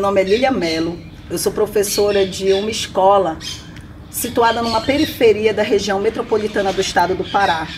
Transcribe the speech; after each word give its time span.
Meu 0.00 0.06
nome 0.06 0.22
é 0.22 0.24
Lília 0.24 0.50
Melo. 0.50 0.98
Eu 1.28 1.36
sou 1.36 1.52
professora 1.52 2.26
de 2.26 2.54
uma 2.54 2.70
escola 2.70 3.38
situada 4.10 4.62
numa 4.62 4.80
periferia 4.80 5.52
da 5.52 5.62
região 5.62 6.00
metropolitana 6.00 6.72
do 6.72 6.80
estado 6.80 7.14
do 7.14 7.22
Pará. 7.22 7.68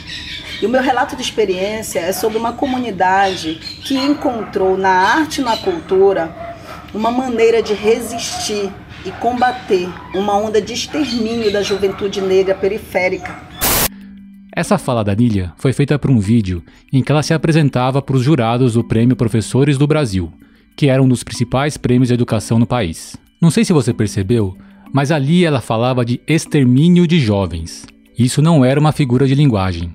E 0.62 0.64
o 0.64 0.68
meu 0.68 0.80
relato 0.80 1.16
de 1.16 1.22
experiência 1.22 1.98
é 1.98 2.12
sobre 2.12 2.38
uma 2.38 2.52
comunidade 2.52 3.56
que 3.82 3.96
encontrou 3.96 4.78
na 4.78 4.88
arte 4.88 5.40
e 5.40 5.44
na 5.44 5.56
cultura 5.56 6.32
uma 6.94 7.10
maneira 7.10 7.60
de 7.60 7.74
resistir 7.74 8.70
e 9.04 9.10
combater 9.10 9.88
uma 10.14 10.38
onda 10.38 10.62
de 10.62 10.74
extermínio 10.74 11.52
da 11.52 11.60
juventude 11.60 12.20
negra 12.20 12.54
periférica. 12.54 13.36
Essa 14.54 14.78
fala 14.78 15.02
da 15.02 15.12
Nília 15.12 15.52
foi 15.56 15.72
feita 15.72 15.98
para 15.98 16.12
um 16.12 16.20
vídeo 16.20 16.62
em 16.92 17.02
que 17.02 17.10
ela 17.10 17.24
se 17.24 17.34
apresentava 17.34 18.00
para 18.00 18.14
os 18.14 18.22
jurados 18.22 18.74
do 18.74 18.84
Prêmio 18.84 19.16
Professores 19.16 19.76
do 19.76 19.88
Brasil, 19.88 20.32
que 20.76 20.88
era 20.88 21.02
um 21.02 21.08
dos 21.08 21.22
principais 21.22 21.76
prêmios 21.76 22.08
de 22.08 22.14
educação 22.14 22.58
no 22.58 22.66
país. 22.66 23.16
Não 23.40 23.50
sei 23.50 23.64
se 23.64 23.72
você 23.72 23.92
percebeu, 23.92 24.56
mas 24.92 25.10
ali 25.10 25.44
ela 25.44 25.60
falava 25.60 26.04
de 26.04 26.20
extermínio 26.26 27.06
de 27.06 27.18
jovens. 27.18 27.86
Isso 28.18 28.42
não 28.42 28.64
era 28.64 28.78
uma 28.78 28.92
figura 28.92 29.26
de 29.26 29.34
linguagem. 29.34 29.94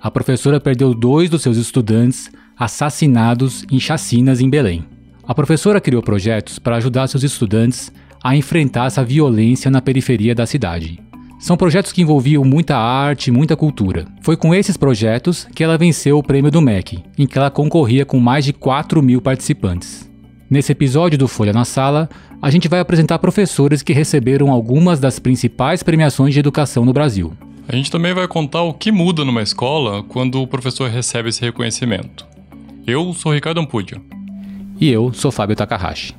A 0.00 0.10
professora 0.10 0.60
perdeu 0.60 0.94
dois 0.94 1.28
dos 1.28 1.42
seus 1.42 1.56
estudantes 1.56 2.30
assassinados 2.56 3.64
em 3.70 3.80
chacinas 3.80 4.40
em 4.40 4.48
Belém. 4.48 4.84
A 5.26 5.34
professora 5.34 5.80
criou 5.80 6.02
projetos 6.02 6.58
para 6.58 6.76
ajudar 6.76 7.06
seus 7.06 7.22
estudantes 7.22 7.92
a 8.22 8.36
enfrentar 8.36 8.86
essa 8.86 9.04
violência 9.04 9.70
na 9.70 9.80
periferia 9.80 10.34
da 10.34 10.46
cidade. 10.46 11.00
São 11.38 11.56
projetos 11.56 11.92
que 11.92 12.02
envolviam 12.02 12.44
muita 12.44 12.76
arte, 12.76 13.30
muita 13.30 13.56
cultura. 13.56 14.06
Foi 14.22 14.36
com 14.36 14.52
esses 14.52 14.76
projetos 14.76 15.46
que 15.54 15.62
ela 15.62 15.78
venceu 15.78 16.18
o 16.18 16.22
prêmio 16.22 16.50
do 16.50 16.60
MEC, 16.60 17.04
em 17.16 17.26
que 17.26 17.38
ela 17.38 17.50
concorria 17.50 18.04
com 18.04 18.18
mais 18.18 18.44
de 18.44 18.52
4 18.52 19.00
mil 19.00 19.22
participantes. 19.22 20.10
Nesse 20.50 20.72
episódio 20.72 21.16
do 21.16 21.28
Folha 21.28 21.52
na 21.52 21.64
Sala, 21.64 22.08
a 22.42 22.50
gente 22.50 22.66
vai 22.66 22.80
apresentar 22.80 23.20
professores 23.20 23.82
que 23.82 23.92
receberam 23.92 24.50
algumas 24.50 24.98
das 24.98 25.20
principais 25.20 25.82
premiações 25.82 26.34
de 26.34 26.40
educação 26.40 26.84
no 26.84 26.92
Brasil. 26.92 27.32
A 27.68 27.76
gente 27.76 27.90
também 27.90 28.14
vai 28.14 28.26
contar 28.26 28.62
o 28.62 28.74
que 28.74 28.90
muda 28.90 29.24
numa 29.24 29.42
escola 29.42 30.02
quando 30.02 30.42
o 30.42 30.46
professor 30.46 30.90
recebe 30.90 31.28
esse 31.28 31.40
reconhecimento. 31.40 32.26
Eu 32.86 33.12
sou 33.12 33.32
Ricardo 33.32 33.60
Ampudio. 33.60 34.02
E 34.80 34.90
eu 34.90 35.12
sou 35.12 35.30
Fábio 35.30 35.54
Takahashi. 35.54 36.14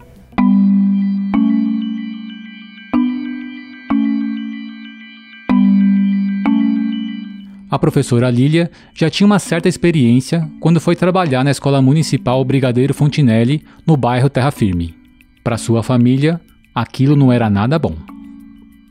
A 7.72 7.78
professora 7.78 8.31
Lília 8.31 8.72
já 8.95 9.12
tinha 9.12 9.28
uma 9.28 9.38
certa 9.38 9.70
experiência 9.70 10.50
quando 10.59 10.81
foi 10.81 10.95
trabalhar 10.95 11.44
na 11.44 11.52
Escola 11.52 11.80
Municipal 11.80 12.44
Brigadeiro 12.44 12.95
Fontinelli, 12.95 13.64
no 13.86 13.95
bairro 13.95 14.28
Terra 14.28 14.50
Firme. 14.50 14.98
Para 15.44 15.56
sua 15.56 15.84
família, 15.84 16.42
aquilo 16.73 17.16
não 17.16 17.31
era 17.31 17.47
nada 17.47 17.78
bom. 17.78 17.95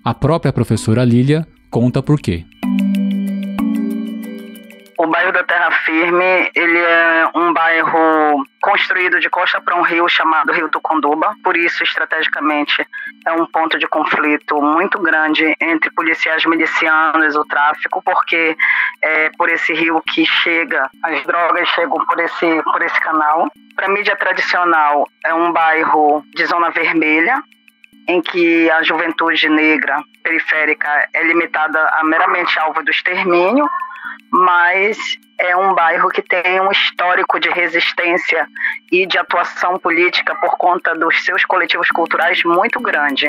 A 0.05 0.15
própria 0.15 0.53
professora 0.53 1.05
Lília 1.05 1.45
conta 1.69 2.01
por 2.01 2.21
quê. 2.21 2.45
O 4.97 5.06
bairro 5.09 5.33
da 5.33 5.43
Terra 5.43 5.58
Firme, 5.89 6.50
ele 6.55 6.78
é 6.78 7.31
um 7.34 7.50
bairro 7.50 8.44
construído 8.61 9.19
de 9.20 9.31
costa 9.31 9.58
para 9.58 9.75
um 9.75 9.81
rio 9.81 10.06
chamado 10.06 10.53
Rio 10.53 10.69
do 10.69 10.83
Conduba, 10.83 11.34
por 11.42 11.56
isso 11.56 11.83
estrategicamente 11.83 12.86
é 13.27 13.33
um 13.33 13.47
ponto 13.47 13.78
de 13.78 13.89
conflito 13.89 14.61
muito 14.61 14.98
grande 14.98 15.56
entre 15.59 15.91
policiais 15.92 16.44
milicianos 16.44 17.34
o 17.34 17.44
tráfico, 17.47 18.03
porque 18.03 18.55
é 19.00 19.31
por 19.39 19.48
esse 19.48 19.72
rio 19.72 20.03
que 20.12 20.27
chega, 20.27 20.91
as 21.03 21.22
drogas 21.25 21.66
chegam 21.69 22.05
por 22.05 22.20
esse 22.20 22.62
por 22.64 22.83
esse 22.83 23.00
canal. 23.00 23.50
Para 23.75 23.89
mídia 23.89 24.14
tradicional 24.14 25.09
é 25.25 25.33
um 25.33 25.50
bairro 25.53 26.22
de 26.34 26.44
zona 26.44 26.69
vermelha, 26.69 27.42
em 28.09 28.20
que 28.23 28.70
a 28.70 28.83
juventude 28.83 29.48
negra 29.48 30.03
periférica 30.23 31.09
é 31.12 31.23
limitada 31.25 31.78
a 31.92 32.05
meramente 32.05 32.59
alvo 32.59 32.83
do 32.83 32.91
extermínio 32.91 33.69
mas 34.31 34.99
é 35.38 35.56
um 35.56 35.75
bairro 35.75 36.09
que 36.10 36.22
tem 36.22 36.60
um 36.60 36.71
histórico 36.71 37.38
de 37.41 37.49
resistência 37.49 38.47
e 38.91 39.06
de 39.06 39.19
atuação 39.19 39.78
política 39.78 40.34
por 40.37 40.56
conta 40.56 40.94
dos 40.94 41.25
seus 41.25 41.44
coletivos 41.44 41.88
culturais 41.88 42.43
muito 42.44 42.81
grande. 42.81 43.28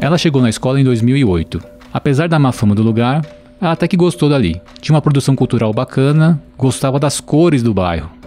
Ela 0.00 0.16
chegou 0.16 0.40
na 0.40 0.48
escola 0.48 0.80
em 0.80 0.84
2008. 0.84 1.60
Apesar 1.92 2.28
da 2.28 2.38
má 2.38 2.52
fama 2.52 2.74
do 2.74 2.82
lugar, 2.82 3.22
ela 3.60 3.72
até 3.72 3.86
que 3.86 3.96
gostou 3.96 4.28
dali. 4.28 4.60
Tinha 4.80 4.94
uma 4.94 5.02
produção 5.02 5.36
cultural 5.36 5.72
bacana, 5.72 6.40
gostava 6.56 6.98
das 6.98 7.20
cores 7.20 7.62
do 7.62 7.74
bairro. 7.74 8.17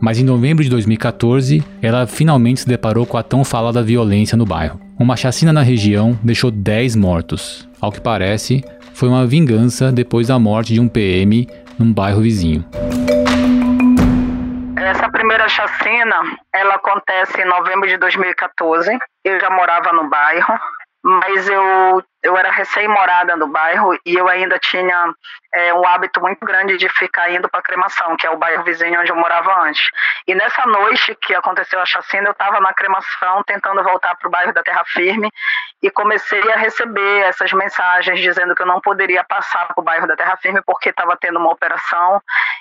Mas 0.00 0.18
em 0.18 0.24
novembro 0.24 0.64
de 0.64 0.70
2014, 0.70 1.62
ela 1.82 2.06
finalmente 2.06 2.60
se 2.60 2.66
deparou 2.66 3.04
com 3.04 3.18
a 3.18 3.22
tão 3.22 3.44
falada 3.44 3.82
violência 3.82 4.36
no 4.36 4.46
bairro. 4.46 4.80
Uma 4.98 5.16
chacina 5.16 5.52
na 5.52 5.62
região 5.62 6.18
deixou 6.22 6.50
10 6.50 6.96
mortos. 6.96 7.68
Ao 7.80 7.92
que 7.92 8.00
parece, 8.00 8.64
foi 8.94 9.08
uma 9.08 9.26
vingança 9.26 9.92
depois 9.92 10.28
da 10.28 10.38
morte 10.38 10.72
de 10.72 10.80
um 10.80 10.88
PM 10.88 11.46
num 11.78 11.92
bairro 11.92 12.22
vizinho. 12.22 12.64
Essa 14.76 15.10
primeira 15.10 15.48
chacina, 15.48 16.16
ela 16.54 16.74
acontece 16.76 17.42
em 17.42 17.44
novembro 17.44 17.86
de 17.86 17.98
2014. 17.98 18.90
Eu 19.24 19.38
já 19.38 19.50
morava 19.50 19.92
no 19.92 20.08
bairro 20.08 20.54
mas 21.02 21.48
eu, 21.48 22.04
eu 22.22 22.36
era 22.36 22.50
recém-morada 22.50 23.34
no 23.34 23.48
bairro 23.48 23.98
e 24.04 24.14
eu 24.14 24.28
ainda 24.28 24.58
tinha 24.58 25.14
é, 25.54 25.72
um 25.72 25.86
hábito 25.86 26.20
muito 26.20 26.44
grande 26.44 26.76
de 26.76 26.88
ficar 26.90 27.30
indo 27.30 27.48
para 27.48 27.62
cremação, 27.62 28.16
que 28.16 28.26
é 28.26 28.30
o 28.30 28.36
bairro 28.36 28.62
vizinho 28.64 29.00
onde 29.00 29.10
eu 29.10 29.16
morava 29.16 29.62
antes. 29.62 29.82
E 30.26 30.34
nessa 30.34 30.66
noite 30.66 31.16
que 31.22 31.34
aconteceu 31.34 31.80
a 31.80 31.86
chacina, 31.86 32.28
eu 32.28 32.32
estava 32.32 32.60
na 32.60 32.74
cremação 32.74 33.42
tentando 33.44 33.82
voltar 33.82 34.14
para 34.16 34.28
o 34.28 34.30
bairro 34.30 34.52
da 34.52 34.62
Terra 34.62 34.84
Firme 34.86 35.30
e 35.82 35.90
comecei 35.90 36.52
a 36.52 36.56
receber 36.56 37.20
essas 37.20 37.52
mensagens 37.52 38.20
dizendo 38.20 38.54
que 38.54 38.62
eu 38.62 38.66
não 38.66 38.80
poderia 38.80 39.24
passar 39.24 39.68
para 39.68 39.80
o 39.80 39.84
bairro 39.84 40.06
da 40.06 40.16
Terra 40.16 40.36
Firme 40.36 40.60
porque 40.66 40.90
estava 40.90 41.16
tendo 41.16 41.38
uma 41.38 41.50
operação 41.50 42.20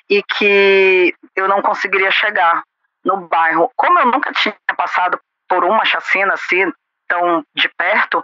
e 0.09 0.23
que 0.23 1.13
eu 1.35 1.47
não 1.49 1.61
conseguiria 1.61 2.11
chegar 2.11 2.63
no 3.03 3.17
bairro. 3.27 3.69
Como 3.75 3.99
eu 3.99 4.05
nunca 4.05 4.31
tinha 4.31 4.55
passado 4.77 5.19
por 5.49 5.65
uma 5.65 5.83
chacina 5.83 6.35
assim, 6.35 6.71
tão 7.09 7.43
de 7.53 7.67
perto, 7.69 8.23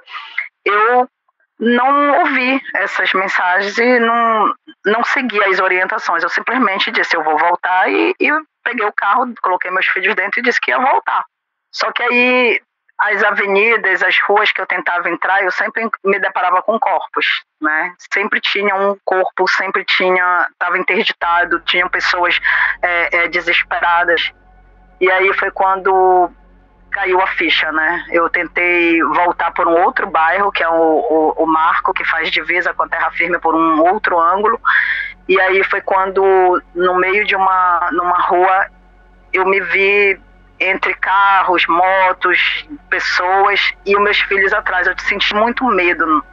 eu 0.63 1.09
não 1.59 2.19
ouvi 2.19 2.61
essas 2.75 3.11
mensagens 3.13 3.77
e 3.77 3.99
não, 3.99 4.53
não 4.85 5.03
segui 5.03 5.41
as 5.43 5.59
orientações. 5.59 6.23
Eu 6.23 6.29
simplesmente 6.29 6.91
disse, 6.91 7.15
eu 7.15 7.23
vou 7.23 7.37
voltar 7.37 7.89
e, 7.89 8.15
e 8.19 8.29
peguei 8.63 8.85
o 8.85 8.93
carro, 8.93 9.33
coloquei 9.41 9.71
meus 9.71 9.85
filhos 9.87 10.15
dentro 10.15 10.39
e 10.39 10.43
disse 10.43 10.59
que 10.61 10.71
ia 10.71 10.79
voltar. 10.79 11.25
Só 11.71 11.91
que 11.91 12.03
aí 12.03 12.61
as 12.97 13.23
avenidas, 13.23 14.01
as 14.01 14.17
ruas 14.21 14.51
que 14.51 14.61
eu 14.61 14.65
tentava 14.65 15.09
entrar, 15.09 15.43
eu 15.43 15.51
sempre 15.51 15.89
me 16.03 16.17
deparava 16.17 16.61
com 16.61 16.79
corpos, 16.79 17.25
né? 17.61 17.93
Sempre 18.13 18.39
tinha 18.39 18.73
um 18.75 18.97
corpo, 19.03 19.47
sempre 19.49 19.83
tinha, 19.83 20.47
estava 20.51 20.77
interditado, 20.77 21.59
tinham 21.61 21.89
pessoas 21.89 22.39
é, 22.81 23.17
é, 23.17 23.27
desesperadas. 23.27 24.31
E 24.99 25.11
aí 25.11 25.33
foi 25.33 25.51
quando 25.51 26.31
caiu 26.95 27.19
a 27.21 27.27
ficha, 27.27 27.69
né? 27.73 28.05
Eu 28.09 28.29
tentei 28.29 29.03
voltar 29.03 29.51
por 29.51 29.67
um 29.67 29.83
outro 29.83 30.09
bairro, 30.09 30.49
que 30.49 30.63
é 30.63 30.69
o, 30.69 30.73
o, 30.73 31.43
o 31.43 31.45
Marco, 31.45 31.93
que 31.93 32.05
faz 32.05 32.31
divisa 32.31 32.73
com 32.73 32.83
a 32.83 32.87
Terra 32.87 33.11
Firme 33.11 33.37
por 33.37 33.53
um 33.53 33.81
outro 33.81 34.17
ângulo. 34.17 34.57
E 35.27 35.37
aí 35.41 35.61
foi 35.65 35.81
quando, 35.81 36.23
no 36.73 36.95
meio 36.95 37.25
de 37.25 37.35
uma 37.35 37.89
numa 37.91 38.17
rua, 38.21 38.67
eu 39.33 39.45
me 39.45 39.59
vi 39.59 40.17
entre 40.57 40.93
carros, 40.93 41.67
motos, 41.67 42.65
pessoas 42.89 43.73
e 43.85 43.93
os 43.93 44.01
meus 44.01 44.19
filhos 44.21 44.53
atrás. 44.53 44.87
Eu 44.87 44.95
senti 44.99 45.35
muito 45.35 45.65
medo 45.65 46.23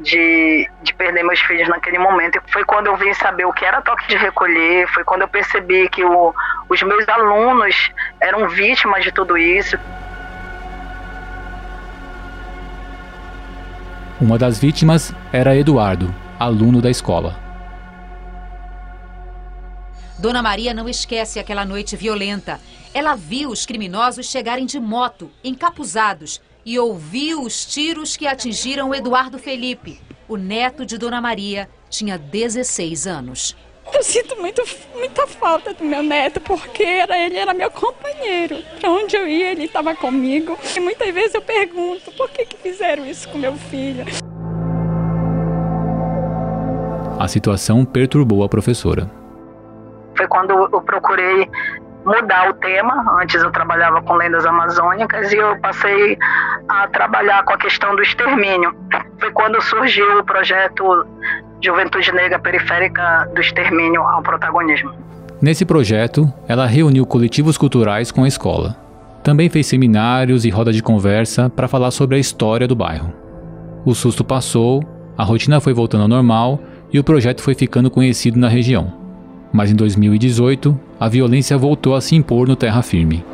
de, 0.00 0.68
de 0.82 0.94
perder 0.94 1.22
meus 1.24 1.40
filhos 1.40 1.68
naquele 1.68 1.98
momento. 1.98 2.36
E 2.36 2.52
foi 2.52 2.64
quando 2.64 2.86
eu 2.86 2.96
vim 2.96 3.12
saber 3.14 3.44
o 3.44 3.52
que 3.52 3.64
era 3.64 3.82
toque 3.82 4.06
de 4.08 4.16
recolher, 4.16 4.86
foi 4.88 5.04
quando 5.04 5.22
eu 5.22 5.28
percebi 5.28 5.88
que 5.88 6.04
o, 6.04 6.34
os 6.68 6.82
meus 6.82 7.08
alunos 7.08 7.90
eram 8.20 8.48
vítimas 8.48 9.04
de 9.04 9.12
tudo 9.12 9.36
isso. 9.36 9.78
Uma 14.20 14.36
das 14.36 14.58
vítimas 14.58 15.14
era 15.32 15.56
Eduardo, 15.56 16.12
aluno 16.38 16.82
da 16.82 16.90
escola. 16.90 17.36
Dona 20.18 20.42
Maria 20.42 20.74
não 20.74 20.88
esquece 20.88 21.38
aquela 21.38 21.64
noite 21.64 21.96
violenta. 21.96 22.60
Ela 22.92 23.14
viu 23.14 23.50
os 23.50 23.64
criminosos 23.64 24.28
chegarem 24.28 24.66
de 24.66 24.80
moto, 24.80 25.30
encapuzados, 25.44 26.40
e 26.68 26.78
ouviu 26.78 27.40
os 27.40 27.64
tiros 27.64 28.14
que 28.14 28.26
atingiram 28.26 28.94
Eduardo 28.94 29.38
Felipe. 29.38 29.98
O 30.28 30.36
neto 30.36 30.84
de 30.84 30.98
Dona 30.98 31.18
Maria 31.18 31.66
tinha 31.88 32.18
16 32.18 33.06
anos. 33.06 33.56
Eu 33.90 34.02
sinto 34.02 34.38
muito, 34.38 34.62
muita 34.94 35.26
falta 35.26 35.72
do 35.72 35.82
meu 35.82 36.02
neto, 36.02 36.42
porque 36.42 36.82
era, 36.82 37.16
ele 37.16 37.38
era 37.38 37.54
meu 37.54 37.70
companheiro. 37.70 38.58
Para 38.78 38.90
onde 38.90 39.16
eu 39.16 39.26
ia, 39.26 39.52
ele 39.52 39.64
estava 39.64 39.96
comigo. 39.96 40.58
E 40.76 40.78
muitas 40.78 41.08
vezes 41.14 41.32
eu 41.32 41.40
pergunto, 41.40 42.12
por 42.12 42.28
que, 42.28 42.44
que 42.44 42.58
fizeram 42.58 43.06
isso 43.06 43.26
com 43.30 43.38
meu 43.38 43.54
filho? 43.54 44.04
A 47.18 47.26
situação 47.26 47.82
perturbou 47.82 48.44
a 48.44 48.48
professora. 48.48 49.10
Foi 50.14 50.28
quando 50.28 50.50
eu 50.50 50.82
procurei 50.82 51.48
mudar 52.04 52.50
o 52.50 52.54
tema. 52.54 53.20
Antes 53.20 53.42
eu 53.42 53.50
trabalhava 53.50 54.02
com 54.02 54.14
lendas 54.14 54.46
amazônicas 54.46 55.32
e 55.32 55.36
eu 55.36 55.58
passei 55.60 56.18
a 56.68 56.88
trabalhar 56.88 57.44
com 57.44 57.52
a 57.52 57.58
questão 57.58 57.94
do 57.94 58.02
extermínio. 58.02 58.74
Foi 59.18 59.30
quando 59.32 59.60
surgiu 59.62 60.18
o 60.18 60.24
projeto 60.24 61.06
Juventude 61.62 62.12
Negra 62.12 62.38
Periférica 62.38 63.28
do 63.34 63.40
Extermínio 63.40 64.02
ao 64.02 64.22
Protagonismo. 64.22 64.92
Nesse 65.40 65.64
projeto, 65.64 66.32
ela 66.48 66.66
reuniu 66.66 67.06
coletivos 67.06 67.56
culturais 67.56 68.10
com 68.10 68.24
a 68.24 68.28
escola. 68.28 68.76
Também 69.22 69.48
fez 69.48 69.66
seminários 69.66 70.44
e 70.44 70.50
roda 70.50 70.72
de 70.72 70.82
conversa 70.82 71.50
para 71.50 71.68
falar 71.68 71.90
sobre 71.90 72.16
a 72.16 72.18
história 72.18 72.66
do 72.66 72.74
bairro. 72.74 73.12
O 73.84 73.94
susto 73.94 74.24
passou, 74.24 74.82
a 75.16 75.24
rotina 75.24 75.60
foi 75.60 75.72
voltando 75.72 76.02
ao 76.02 76.08
normal 76.08 76.60
e 76.92 76.98
o 76.98 77.04
projeto 77.04 77.42
foi 77.42 77.54
ficando 77.54 77.90
conhecido 77.90 78.38
na 78.38 78.48
região. 78.48 78.97
Mas 79.52 79.70
em 79.70 79.74
2018, 79.74 80.78
a 81.00 81.08
violência 81.08 81.56
voltou 81.56 81.94
a 81.94 82.00
se 82.00 82.14
impor 82.14 82.46
no 82.46 82.56
Terra 82.56 82.82
Firme. 82.82 83.24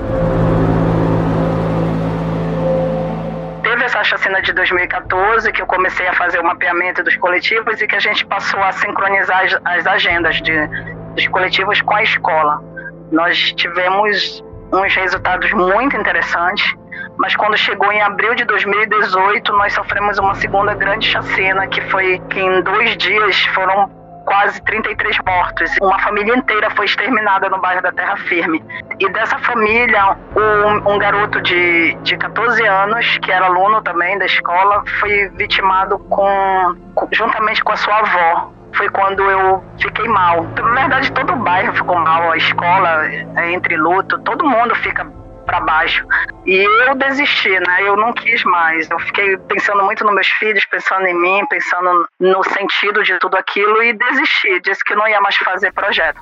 Chacina 4.04 4.40
de 4.42 4.52
2014 4.52 5.50
que 5.50 5.62
eu 5.62 5.66
comecei 5.66 6.06
a 6.06 6.12
fazer 6.12 6.38
o 6.38 6.44
mapeamento 6.44 7.02
dos 7.02 7.16
coletivos 7.16 7.80
e 7.80 7.86
que 7.86 7.96
a 7.96 7.98
gente 7.98 8.24
passou 8.26 8.62
a 8.62 8.70
sincronizar 8.70 9.44
as, 9.44 9.58
as 9.64 9.86
agendas 9.86 10.40
de, 10.42 10.66
dos 11.14 11.26
coletivos 11.28 11.80
com 11.80 11.94
a 11.94 12.02
escola. 12.02 12.62
Nós 13.10 13.52
tivemos 13.54 14.44
uns 14.72 14.94
resultados 14.94 15.50
muito 15.52 15.96
interessantes, 15.96 16.74
mas 17.16 17.34
quando 17.34 17.56
chegou 17.56 17.90
em 17.92 18.02
abril 18.02 18.34
de 18.34 18.44
2018, 18.44 19.52
nós 19.52 19.72
sofremos 19.72 20.18
uma 20.18 20.34
segunda 20.34 20.74
grande 20.74 21.08
chacina, 21.08 21.66
que 21.66 21.80
foi 21.82 22.20
que 22.30 22.40
em 22.40 22.62
dois 22.62 22.96
dias 22.96 23.40
foram 23.46 23.90
quase 24.24 24.60
33 24.62 25.18
mortos. 25.26 25.70
Uma 25.80 25.98
família 26.00 26.36
inteira 26.36 26.70
foi 26.70 26.86
exterminada 26.86 27.48
no 27.48 27.60
bairro 27.60 27.82
da 27.82 27.92
Terra 27.92 28.16
Firme. 28.16 28.62
E 28.98 29.08
dessa 29.10 29.38
família, 29.38 30.16
um, 30.36 30.94
um 30.94 30.98
garoto 30.98 31.40
de, 31.42 31.94
de 32.02 32.16
14 32.16 32.64
anos, 32.66 33.18
que 33.18 33.30
era 33.30 33.46
aluno 33.46 33.82
também 33.82 34.18
da 34.18 34.26
escola, 34.26 34.82
foi 35.00 35.28
vitimado 35.30 35.98
com, 35.98 36.76
juntamente 37.12 37.62
com 37.62 37.72
a 37.72 37.76
sua 37.76 37.98
avó. 37.98 38.52
Foi 38.74 38.88
quando 38.90 39.22
eu 39.30 39.62
fiquei 39.80 40.08
mal. 40.08 40.42
Na 40.42 40.80
verdade, 40.80 41.12
todo 41.12 41.32
o 41.32 41.36
bairro 41.36 41.72
ficou 41.74 41.96
mal, 41.96 42.32
a 42.32 42.36
escola, 42.36 43.06
é, 43.06 43.52
entre 43.52 43.76
luto, 43.76 44.18
todo 44.20 44.44
mundo 44.44 44.74
fica 44.76 45.06
para 45.44 45.60
baixo. 45.60 46.04
E 46.46 46.66
eu 46.88 46.94
desisti, 46.96 47.50
né? 47.50 47.82
Eu 47.82 47.96
não 47.96 48.12
quis 48.12 48.42
mais. 48.44 48.88
Eu 48.90 48.98
fiquei 48.98 49.36
pensando 49.36 49.82
muito 49.84 50.04
nos 50.04 50.14
meus 50.14 50.28
filhos, 50.28 50.64
pensando 50.66 51.06
em 51.06 51.20
mim, 51.20 51.46
pensando 51.48 52.06
no 52.18 52.42
sentido 52.44 53.02
de 53.02 53.18
tudo 53.18 53.36
aquilo 53.36 53.82
e 53.82 53.92
desisti. 53.92 54.60
Disse 54.62 54.84
que 54.84 54.94
não 54.94 55.06
ia 55.08 55.20
mais 55.20 55.36
fazer 55.36 55.72
projeto. 55.72 56.20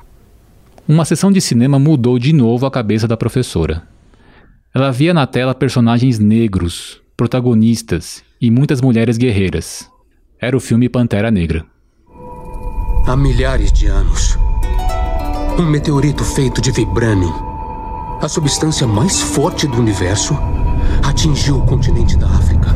Uma 0.87 1.05
sessão 1.05 1.31
de 1.31 1.39
cinema 1.39 1.79
mudou 1.79 2.19
de 2.19 2.33
novo 2.33 2.65
a 2.65 2.71
cabeça 2.71 3.07
da 3.07 3.17
professora. 3.17 3.83
Ela 4.75 4.91
via 4.91 5.13
na 5.13 5.25
tela 5.25 5.55
personagens 5.55 6.19
negros, 6.19 7.01
protagonistas 7.15 8.23
e 8.41 8.51
muitas 8.51 8.81
mulheres 8.81 9.17
guerreiras. 9.17 9.89
Era 10.41 10.57
o 10.57 10.59
filme 10.59 10.89
Pantera 10.89 11.31
Negra. 11.31 11.65
Há 13.07 13.15
milhares 13.15 13.71
de 13.71 13.87
anos, 13.87 14.37
um 15.59 15.63
meteorito 15.63 16.23
feito 16.23 16.61
de 16.61 16.71
vibranium 16.71 17.52
a 18.23 18.29
substância 18.29 18.87
mais 18.87 19.21
forte 19.21 19.67
do 19.67 19.77
universo 19.77 20.33
atingiu 21.03 21.57
o 21.57 21.65
continente 21.65 22.15
da 22.15 22.25
África, 22.27 22.73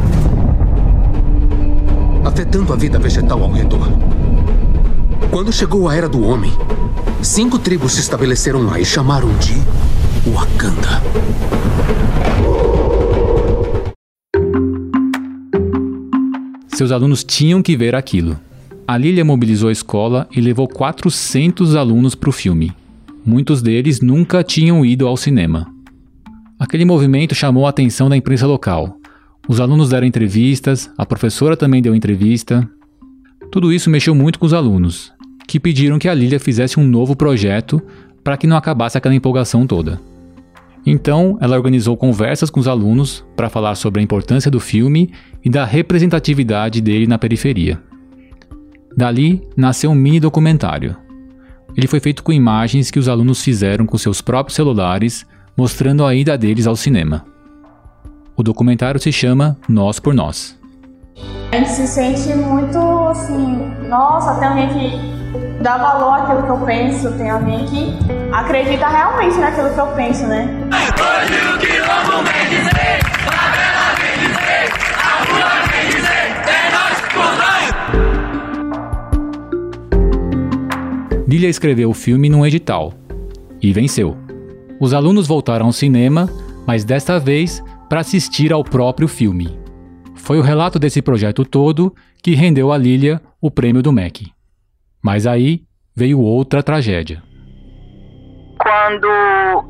afetando 2.25 2.73
a 2.73 2.75
vida 2.75 2.99
vegetal 2.99 3.41
ao 3.41 3.51
redor. 3.53 3.88
Quando 5.31 5.53
chegou 5.53 5.88
a 5.88 5.95
era 5.95 6.09
do 6.09 6.21
homem, 6.21 6.51
cinco 7.21 7.57
tribos 7.57 7.94
se 7.94 8.01
estabeleceram 8.01 8.65
lá 8.65 8.77
e 8.77 8.83
chamaram 8.83 9.29
de 9.38 9.53
Wakanda. 10.29 11.01
Seus 16.67 16.91
alunos 16.91 17.23
tinham 17.23 17.63
que 17.63 17.77
ver 17.77 17.95
aquilo. 17.95 18.38
A 18.85 18.97
Lilia 18.97 19.23
mobilizou 19.23 19.69
a 19.69 19.71
escola 19.71 20.27
e 20.29 20.41
levou 20.41 20.67
400 20.67 21.73
alunos 21.73 22.15
para 22.15 22.29
o 22.29 22.33
filme. 22.33 22.75
Muitos 23.27 23.62
deles 23.62 24.00
nunca 24.00 24.41
tinham 24.41 24.85
ido 24.85 25.06
ao 25.06 25.18
cinema. 25.18 25.68
Aquele 26.57 26.85
movimento 26.85 27.35
chamou 27.35 27.65
a 27.65 27.69
atenção 27.71 28.07
da 28.07 28.15
imprensa 28.15 28.47
local. 28.47 28.97
Os 29.50 29.59
alunos 29.59 29.89
deram 29.89 30.07
entrevistas, 30.07 30.89
a 30.97 31.06
professora 31.06 31.57
também 31.57 31.81
deu 31.81 31.94
entrevista. 31.94 32.65
Tudo 33.51 33.74
isso 33.74 33.89
mexeu 33.89 34.15
muito 34.15 34.39
com 34.39 34.45
os 34.45 34.53
alunos, 34.53 35.12
que 35.45 35.59
pediram 35.59 36.00
que 36.00 36.07
a 36.07 36.13
Lilia 36.13 36.39
fizesse 36.39 36.79
um 36.79 36.88
novo 36.88 37.18
projeto 37.18 37.81
para 38.24 38.38
que 38.38 38.47
não 38.47 38.56
acabasse 38.56 38.97
aquela 38.97 39.13
empolgação 39.13 39.68
toda. 39.68 40.00
Então, 40.85 41.38
ela 41.41 41.57
organizou 41.57 41.97
conversas 41.97 42.50
com 42.50 42.62
os 42.62 42.68
alunos 42.68 43.25
para 43.35 43.50
falar 43.50 43.75
sobre 43.75 44.00
a 44.00 44.03
importância 44.03 44.50
do 44.50 44.62
filme 44.62 45.12
e 45.44 45.50
da 45.50 45.65
representatividade 45.65 46.80
dele 46.80 47.06
na 47.06 47.18
periferia. 47.18 47.77
Dali 48.95 49.41
nasceu 49.57 49.91
um 49.91 49.95
mini 49.95 50.18
documentário, 50.18 50.95
ele 51.77 51.85
foi 51.85 52.00
feito 52.00 52.24
com 52.24 52.33
imagens 52.33 52.89
que 52.89 52.97
os 52.97 53.07
alunos 53.07 53.44
fizeram 53.44 53.85
com 53.85 54.00
seus 54.00 54.19
próprios 54.19 54.56
celulares, 54.56 55.27
mostrando 55.56 56.03
a 56.03 56.15
ida 56.15 56.35
deles 56.35 56.65
ao 56.65 56.75
cinema. 56.75 57.24
O 58.35 58.41
documentário 58.41 59.00
se 59.00 59.12
chama 59.12 59.56
Nós 59.69 60.00
por 60.00 60.15
Nós. 60.15 60.57
A 61.51 61.56
gente 61.56 61.69
se 61.69 61.88
sente 61.88 62.33
muito 62.35 62.79
assim, 62.79 63.71
nossa, 63.88 64.35
tem 64.39 64.47
alguém 64.47 64.69
que 64.69 65.63
dá 65.63 65.77
valor 65.77 66.19
àquilo 66.19 66.44
que 66.44 66.50
eu 66.50 66.65
penso, 66.65 67.12
tem 67.13 67.29
alguém 67.29 67.65
que 67.68 67.95
acredita 68.31 68.88
realmente 68.88 69.38
naquilo 69.38 69.69
que 69.71 69.80
eu 69.80 69.88
penso, 69.88 70.25
né? 70.25 70.47
Lilia 81.38 81.50
escreveu 81.51 81.92
o 81.92 81.94
filme 81.94 82.31
num 82.31 82.44
edital 82.44 82.92
e 83.62 83.72
venceu. 83.72 84.18
Os 84.81 84.92
alunos 84.92 85.28
voltaram 85.28 85.68
ao 85.68 85.72
cinema, 85.72 86.28
mas 86.66 86.84
desta 86.84 87.19
vez 87.19 87.63
para 87.88 88.00
assistir 88.00 88.51
ao 88.51 88.63
próprio 88.63 89.07
filme. 89.07 89.56
Foi 90.16 90.39
o 90.39 90.42
relato 90.42 90.80
desse 90.80 91.00
projeto 91.00 91.45
todo 91.45 91.94
que 92.24 92.34
rendeu 92.34 92.72
a 92.72 92.78
Lilia 92.78 93.22
o 93.39 93.51
prêmio 93.51 93.84
do 93.84 93.92
MEC. 93.92 94.34
Mas 95.00 95.28
aí 95.28 95.62
veio 95.95 96.19
outra 96.19 96.63
tragédia. 96.63 97.22
Quando 98.57 99.07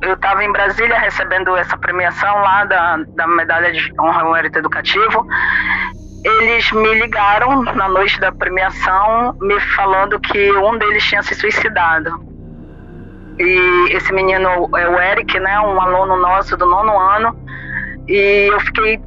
eu 0.04 0.14
estava 0.14 0.46
em 0.46 0.52
Brasília 0.54 0.98
recebendo 0.98 1.54
essa 1.58 1.78
premiação 1.78 2.34
lá 2.38 2.64
da, 2.64 2.96
da 2.96 3.28
medalha 3.28 3.74
de 3.74 3.92
honra 4.00 4.22
ao 4.22 4.32
mérito 4.32 4.58
educativo, 4.58 5.28
eles 6.28 6.72
me 6.74 6.94
ligaram 6.96 7.64
na 7.64 7.88
noite 7.88 8.20
da 8.20 8.32
premiação, 8.32 9.34
me 9.40 9.60
falando 9.76 10.20
que 10.20 10.52
um 10.52 10.78
deles 10.78 11.04
tinha 11.06 11.24
se 11.24 11.34
suicidado. 11.34 12.12
E 13.40 13.90
esse 13.92 14.12
menino 14.12 14.50
é 14.76 14.88
o 14.90 15.00
Eric, 15.00 15.40
né, 15.40 15.60
um 15.60 15.80
aluno 15.80 16.18
nosso 16.18 16.58
do 16.58 16.66
nono 16.66 17.00
ano, 17.00 17.38
e 18.08 18.50
eu 18.52 18.60
fiquei 18.62 19.00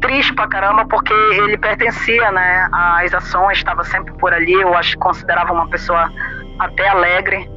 triste 0.00 0.34
pra 0.34 0.46
caramba 0.46 0.84
porque 0.86 1.12
ele 1.12 1.56
pertencia, 1.56 2.30
né, 2.30 2.68
às 2.72 3.12
ações, 3.14 3.58
estava 3.58 3.82
sempre 3.82 4.12
por 4.14 4.32
ali, 4.32 4.52
eu 4.52 4.74
acho 4.74 4.92
que 4.92 4.98
considerava 4.98 5.52
uma 5.52 5.68
pessoa 5.68 6.10
até 6.58 6.88
alegre. 6.88 7.50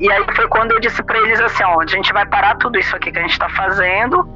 E 0.00 0.10
aí 0.10 0.24
foi 0.34 0.48
quando 0.48 0.72
eu 0.72 0.80
disse 0.80 1.02
para 1.02 1.18
eles 1.18 1.40
assim, 1.40 1.62
ó, 1.64 1.80
a 1.80 1.86
gente 1.86 2.12
vai 2.12 2.26
parar 2.26 2.56
tudo 2.56 2.78
isso 2.78 2.96
aqui 2.96 3.12
que 3.12 3.18
a 3.18 3.22
gente 3.22 3.32
está 3.32 3.48
fazendo 3.50 4.26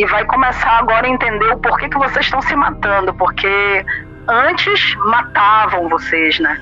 e 0.00 0.06
vai 0.06 0.24
começar 0.24 0.78
agora 0.78 1.06
a 1.06 1.10
entender 1.10 1.52
o 1.52 1.58
porquê 1.58 1.86
que 1.86 1.98
vocês 1.98 2.24
estão 2.24 2.40
se 2.40 2.56
matando, 2.56 3.12
porque 3.12 3.84
antes 4.26 4.94
matavam 4.96 5.90
vocês, 5.90 6.38
né? 6.40 6.58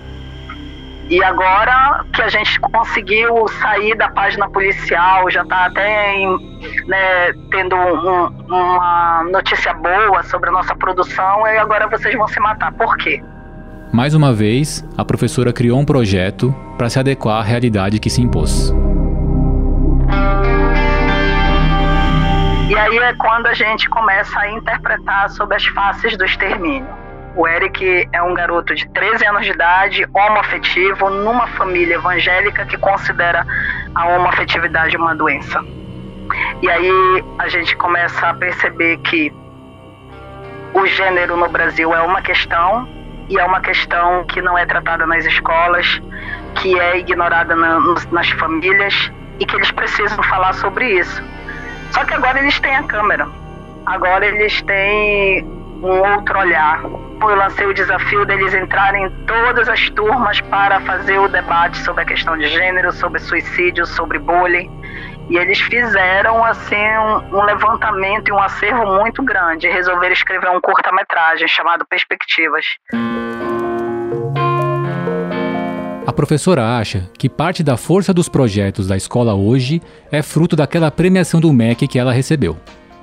E 1.09 1.23
agora 1.23 2.05
que 2.13 2.21
a 2.21 2.29
gente 2.29 2.59
conseguiu 2.59 3.47
sair 3.63 3.97
da 3.97 4.09
página 4.09 4.51
policial, 4.51 5.31
já 5.31 5.43
está 5.43 5.67
até 5.67 6.17
em, 6.17 6.27
né, 6.89 7.33
tendo 7.53 7.77
um, 7.77 8.27
uma 8.49 9.25
notícia 9.31 9.73
boa 9.73 10.21
sobre 10.25 10.49
a 10.49 10.53
nossa 10.53 10.75
produção, 10.75 11.47
e 11.47 11.59
agora 11.59 11.87
vocês 11.87 12.13
vão 12.17 12.27
se 12.27 12.41
matar. 12.41 12.73
Por 12.73 12.97
quê? 12.97 13.23
Mais 13.93 14.15
uma 14.15 14.35
vez, 14.35 14.85
a 14.97 15.05
professora 15.05 15.53
criou 15.53 15.79
um 15.79 15.85
projeto 15.85 16.53
para 16.77 16.91
se 16.91 16.99
adequar 16.99 17.37
à 17.37 17.43
realidade 17.45 18.01
que 18.01 18.11
se 18.11 18.21
impôs. 18.21 18.75
Aí 22.99 23.11
é 23.11 23.15
quando 23.15 23.47
a 23.47 23.55
gente 23.55 23.89
começa 23.89 24.39
a 24.39 24.51
interpretar 24.51 25.31
sobre 25.31 25.57
as 25.57 25.67
faces 25.67 26.17
do 26.17 26.25
extermínio. 26.25 26.89
O 27.37 27.47
Eric 27.47 28.09
é 28.13 28.23
um 28.23 28.35
garoto 28.35 28.75
de 28.75 28.89
13 28.89 29.25
anos 29.27 29.45
de 29.45 29.53
idade, 29.53 30.07
homoafetivo, 30.13 31.09
numa 31.09 31.47
família 31.49 31.95
evangélica 31.95 32.67
que 32.67 32.77
considera 32.77 33.47
a 33.95 34.07
homoafetividade 34.09 34.97
uma 34.97 35.15
doença. 35.15 35.65
E 36.61 36.69
aí 36.69 37.25
a 37.39 37.49
gente 37.49 37.77
começa 37.77 38.29
a 38.29 38.35
perceber 38.35 38.99
que 38.99 39.33
o 40.75 40.87
gênero 40.87 41.37
no 41.37 41.49
Brasil 41.49 41.95
é 41.95 42.03
uma 42.03 42.21
questão 42.21 42.89
e 43.29 43.39
é 43.39 43.45
uma 43.45 43.61
questão 43.61 44.25
que 44.25 44.43
não 44.43 44.59
é 44.59 44.67
tratada 44.67 45.07
nas 45.07 45.25
escolas, 45.25 46.03
que 46.57 46.79
é 46.79 46.99
ignorada 46.99 47.55
na, 47.55 47.79
nas 48.11 48.29
famílias 48.31 49.13
e 49.39 49.47
que 49.47 49.55
eles 49.55 49.71
precisam 49.71 50.23
falar 50.25 50.55
sobre 50.55 50.99
isso. 50.99 51.23
Só 51.91 52.05
que 52.05 52.15
agora 52.15 52.39
eles 52.39 52.59
têm 52.61 52.77
a 52.77 52.83
câmera, 52.83 53.29
agora 53.87 54.27
eles 54.27 54.61
têm 54.63 55.45
um 55.83 56.17
outro 56.17 56.39
olhar. 56.39 56.83
Eu 56.83 57.35
lancei 57.35 57.67
o 57.67 57.75
desafio 57.75 58.25
deles 58.25 58.55
entrarem 58.55 59.05
em 59.05 59.11
todas 59.27 59.69
as 59.69 59.89
turmas 59.91 60.41
para 60.43 60.81
fazer 60.81 61.19
o 61.19 61.29
debate 61.29 61.79
sobre 61.79 62.03
a 62.03 62.07
questão 62.07 62.37
de 62.37 62.47
gênero, 62.47 62.93
sobre 62.93 63.21
suicídio, 63.21 63.87
sobre 63.87 64.19
bullying. 64.19 64.71
E 65.29 65.37
eles 65.37 65.61
fizeram 65.61 66.43
assim 66.45 66.77
um, 66.77 67.39
um 67.39 67.45
levantamento 67.45 68.29
e 68.29 68.33
um 68.33 68.41
acervo 68.41 68.87
muito 68.87 69.23
grande. 69.23 69.69
Resolveram 69.69 70.13
escrever 70.13 70.49
um 70.51 70.61
curta-metragem 70.61 71.47
chamado 71.49 71.85
Perspectivas. 71.87 72.65
Professora 76.19 76.77
acha 76.77 77.09
que 77.17 77.29
parte 77.29 77.63
da 77.63 77.77
força 77.77 78.13
dos 78.13 78.29
projetos 78.29 78.89
da 78.89 78.97
escola 78.97 79.37
hoje 79.37 79.81
é 80.11 80.21
fruto 80.21 80.57
daquela 80.57 80.91
premiação 80.91 81.41
do 81.41 81.53
MEC 81.53 81.87
que 81.87 81.97
ela 81.97 82.13
recebeu. 82.13 82.59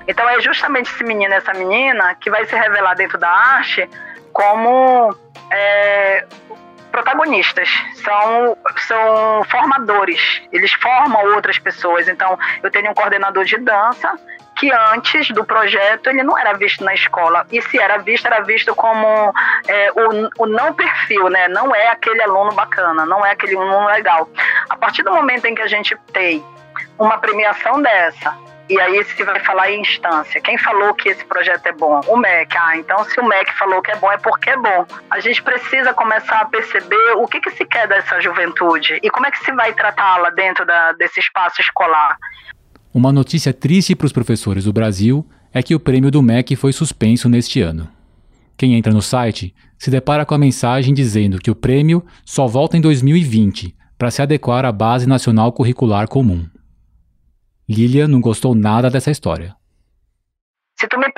Então 0.05 0.27
é 0.27 0.41
justamente 0.41 0.91
esse 0.91 1.01
menino, 1.01 1.33
essa 1.33 1.53
menina, 1.53 2.13
que 2.15 2.29
vai 2.29 2.45
se 2.45 2.53
revelar 2.53 2.93
dentro 2.93 3.17
da 3.17 3.29
arte 3.29 3.89
como 4.33 5.15
é, 5.49 6.25
protagonistas, 6.91 7.69
são, 8.03 8.57
são 8.85 9.45
formadores, 9.45 10.41
eles 10.51 10.73
formam 10.73 11.35
outras 11.35 11.57
pessoas. 11.57 12.09
Então, 12.09 12.37
eu 12.61 12.69
tenho 12.69 12.91
um 12.91 12.93
coordenador 12.93 13.45
de 13.45 13.57
dança 13.59 14.19
que 14.55 14.71
antes 14.71 15.29
do 15.29 15.43
projeto 15.43 16.07
ele 16.07 16.23
não 16.23 16.37
era 16.37 16.53
visto 16.53 16.83
na 16.83 16.93
escola. 16.93 17.45
E 17.51 17.61
se 17.61 17.77
era 17.77 17.97
visto, 17.97 18.25
era 18.25 18.41
visto 18.41 18.73
como 18.75 19.33
é, 19.67 19.91
o, 19.91 20.43
o 20.43 20.45
não 20.45 20.73
perfil, 20.73 21.29
né? 21.29 21.47
Não 21.47 21.75
é 21.75 21.89
aquele 21.89 22.21
aluno 22.21 22.51
bacana, 22.53 23.05
não 23.05 23.25
é 23.25 23.31
aquele 23.31 23.55
aluno 23.55 23.87
legal. 23.87 24.29
A 24.69 24.77
partir 24.77 25.03
do 25.03 25.11
momento 25.11 25.45
em 25.45 25.55
que 25.55 25.61
a 25.61 25.67
gente 25.67 25.95
tem 26.13 26.43
uma 26.97 27.17
premiação 27.17 27.81
dessa, 27.81 28.33
e 28.67 28.79
aí 28.79 29.03
se 29.03 29.23
vai 29.23 29.39
falar 29.41 29.69
em 29.69 29.81
instância. 29.81 30.41
Quem 30.41 30.57
falou 30.57 30.93
que 30.95 31.09
esse 31.09 31.23
projeto 31.25 31.67
é 31.67 31.71
bom? 31.71 32.01
O 32.07 32.17
MEC. 32.17 32.57
Ah, 32.57 32.77
então 32.77 33.03
se 33.05 33.19
o 33.19 33.23
MEC 33.23 33.53
falou 33.53 33.81
que 33.81 33.91
é 33.91 33.95
bom, 33.95 34.11
é 34.11 34.17
porque 34.17 34.49
é 34.49 34.57
bom. 34.57 34.85
A 35.09 35.19
gente 35.19 35.41
precisa 35.43 35.93
começar 35.93 36.41
a 36.41 36.45
perceber 36.45 37.11
o 37.17 37.27
que, 37.27 37.39
que 37.39 37.51
se 37.51 37.65
quer 37.65 37.87
dessa 37.87 38.19
juventude 38.21 38.99
e 39.03 39.09
como 39.09 39.27
é 39.27 39.31
que 39.31 39.39
se 39.39 39.51
vai 39.51 39.73
tratá-la 39.73 40.29
dentro 40.31 40.65
da, 40.65 40.93
desse 40.93 41.19
espaço 41.19 41.61
escolar. 41.61 42.17
Uma 42.95 43.11
notícia 43.11 43.51
triste 43.51 43.93
para 43.93 44.05
os 44.05 44.13
professores 44.13 44.63
do 44.63 44.71
Brasil 44.71 45.27
é 45.53 45.61
que 45.61 45.75
o 45.75 45.79
prêmio 45.81 46.09
do 46.09 46.21
MEC 46.21 46.55
foi 46.55 46.71
suspenso 46.71 47.27
neste 47.27 47.59
ano. 47.59 47.89
Quem 48.55 48.73
entra 48.73 48.93
no 48.93 49.01
site 49.01 49.53
se 49.77 49.91
depara 49.91 50.25
com 50.25 50.33
a 50.33 50.37
mensagem 50.37 50.93
dizendo 50.93 51.37
que 51.37 51.51
o 51.51 51.55
prêmio 51.55 52.05
só 52.23 52.47
volta 52.47 52.77
em 52.77 52.79
2020 52.79 53.75
para 53.97 54.09
se 54.09 54.21
adequar 54.21 54.63
à 54.63 54.71
Base 54.71 55.05
Nacional 55.05 55.51
Curricular 55.51 56.07
Comum. 56.07 56.45
Lilia 57.67 58.07
não 58.07 58.21
gostou 58.21 58.55
nada 58.55 58.89
dessa 58.89 59.11
história. 59.11 59.53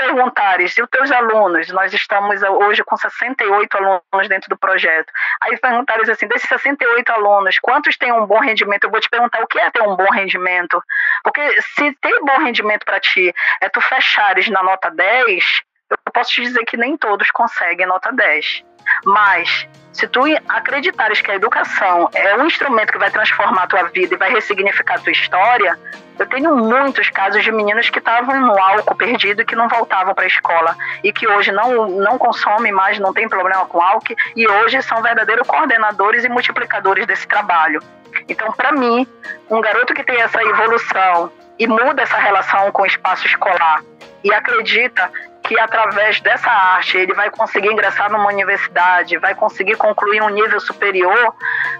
Perguntares, 0.08 0.78
e 0.78 0.82
os 0.82 0.90
teus 0.90 1.12
alunos, 1.12 1.68
nós 1.70 1.94
estamos 1.94 2.42
hoje 2.42 2.82
com 2.82 2.96
68 2.96 3.78
alunos 3.78 4.30
dentro 4.30 4.50
do 4.50 4.58
projeto. 4.58 5.12
Aí 5.42 5.58
perguntares 5.58 6.08
assim, 6.08 6.28
desses 6.28 6.48
68 6.48 7.12
alunos, 7.12 7.60
quantos 7.60 7.98
têm 7.98 8.14
um 8.14 8.26
bom 8.26 8.40
rendimento? 8.40 8.86
Eu 8.86 8.90
vou 8.90 9.02
te 9.02 9.10
perguntar 9.10 9.44
o 9.44 9.48
que 9.48 9.60
é 9.60 9.70
ter 9.70 9.82
um 9.82 9.98
bom 9.98 10.10
rendimento. 10.10 10.82
Porque 11.24 11.62
se 11.62 11.94
ter 12.02 12.18
bom 12.22 12.38
rendimento 12.38 12.86
para 12.86 13.02
ti 13.02 13.34
é 13.60 13.68
tu 13.68 13.82
fechares 13.82 14.48
na 14.48 14.64
nota 14.64 14.90
10, 14.90 15.44
eu 15.92 15.98
posso 16.14 16.32
te 16.32 16.42
dizer 16.42 16.64
que 16.64 16.78
nem 16.78 16.96
todos 16.96 17.30
conseguem 17.32 17.86
nota 17.86 18.10
10. 18.14 18.64
Mas 19.06 19.68
se 19.98 20.08
tu 20.08 20.22
acreditares 20.48 21.22
que 21.22 21.32
a 21.32 21.36
educação 21.36 22.10
é 22.14 22.36
um 22.36 22.46
instrumento 22.46 22.92
que 22.92 23.00
vai 23.00 23.10
transformar 23.10 23.64
a 23.64 23.68
tua 23.68 23.84
vida 23.86 24.14
e 24.14 24.18
vai 24.18 24.32
ressignificar 24.32 24.96
a 24.96 25.00
tua 25.00 25.12
história, 25.12 25.78
eu 26.20 26.26
tenho 26.28 26.56
muitos 26.56 27.10
casos 27.10 27.44
de 27.44 27.52
meninos 27.52 27.90
que 27.90 28.00
estavam 28.00 28.40
no 28.40 28.60
álcool 28.60 28.96
perdido 28.96 29.42
e 29.42 29.46
que 29.46 29.56
não 29.56 29.68
voltavam 29.68 30.14
para 30.14 30.24
a 30.24 30.28
escola 30.28 30.76
e 31.04 31.12
que 31.12 31.28
hoje 31.28 31.52
não, 31.52 31.88
não 31.88 32.18
consomem 32.18 32.72
mais, 32.72 33.00
não 33.00 33.14
tem 33.14 33.28
problema 33.28 33.66
com 33.66 33.82
álcool 33.82 34.16
e 34.36 34.48
hoje 34.48 34.82
são 34.84 35.02
verdadeiros 35.02 35.48
coordenadores 35.48 36.24
e 36.24 36.30
multiplicadores 36.30 37.06
desse 37.06 37.28
trabalho. 37.28 37.82
Então, 38.28 38.52
para 38.52 38.72
mim, 38.72 39.08
um 39.50 39.62
garoto 39.62 39.94
que 39.94 40.04
tem 40.04 40.22
essa 40.22 40.44
evolução 40.44 41.32
e 41.60 41.68
muda 41.68 42.04
essa 42.04 42.18
relação 42.18 42.72
com 42.72 42.84
o 42.84 42.86
espaço 42.86 43.26
escolar 43.26 43.82
e 44.24 44.34
acredita 44.34 45.12
que 45.48 45.58
através 45.58 46.20
dessa 46.20 46.52
arte 46.52 46.98
ele 46.98 47.14
vai 47.14 47.30
conseguir 47.30 47.70
ingressar 47.70 48.12
numa 48.12 48.28
universidade, 48.28 49.18
vai 49.18 49.34
conseguir 49.34 49.78
concluir 49.78 50.22
um 50.22 50.30
nível 50.30 50.60
superior, 50.60 51.34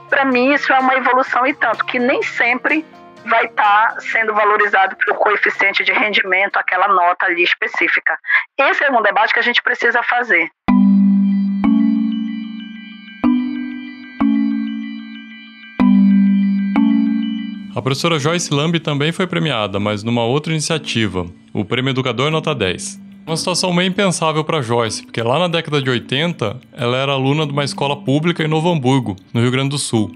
para 0.10 0.24
mim 0.24 0.54
isso 0.54 0.72
é 0.72 0.80
uma 0.80 0.96
evolução 0.96 1.46
e 1.46 1.54
tanto 1.54 1.86
que 1.86 2.00
nem 2.00 2.24
sempre 2.24 2.86
vai 3.26 3.46
estar 3.46 3.94
tá 3.94 4.00
sendo 4.00 4.34
valorizado 4.34 4.96
pelo 4.96 5.18
coeficiente 5.18 5.84
de 5.84 5.92
rendimento, 5.92 6.56
aquela 6.56 6.88
nota 6.88 7.26
ali 7.26 7.44
específica. 7.44 8.18
Esse 8.58 8.86
é 8.86 8.90
um 8.90 9.02
debate 9.02 9.34
que 9.34 9.40
a 9.40 9.44
gente 9.44 9.62
precisa 9.62 10.02
fazer. 10.02 10.50
A 17.76 17.82
professora 17.82 18.18
Joyce 18.18 18.52
Lamb 18.52 18.80
também 18.80 19.12
foi 19.12 19.28
premiada, 19.28 19.78
mas 19.78 20.04
numa 20.04 20.24
outra 20.24 20.54
iniciativa, 20.54 21.28
o 21.54 21.66
Prêmio 21.66 21.92
Educador 21.92 22.32
Nota 22.32 22.56
10. 22.56 23.07
Uma 23.28 23.36
situação 23.36 23.74
meio 23.74 23.90
impensável 23.90 24.42
para 24.42 24.62
Joyce, 24.62 25.04
porque 25.04 25.22
lá 25.22 25.38
na 25.38 25.50
década 25.50 25.82
de 25.82 25.90
80, 25.90 26.62
ela 26.72 26.96
era 26.96 27.12
aluna 27.12 27.46
de 27.46 27.52
uma 27.52 27.66
escola 27.66 27.98
pública 27.98 28.42
em 28.42 28.48
Novo 28.48 28.72
Hamburgo, 28.72 29.18
no 29.34 29.42
Rio 29.42 29.52
Grande 29.52 29.72
do 29.72 29.78
Sul. 29.78 30.10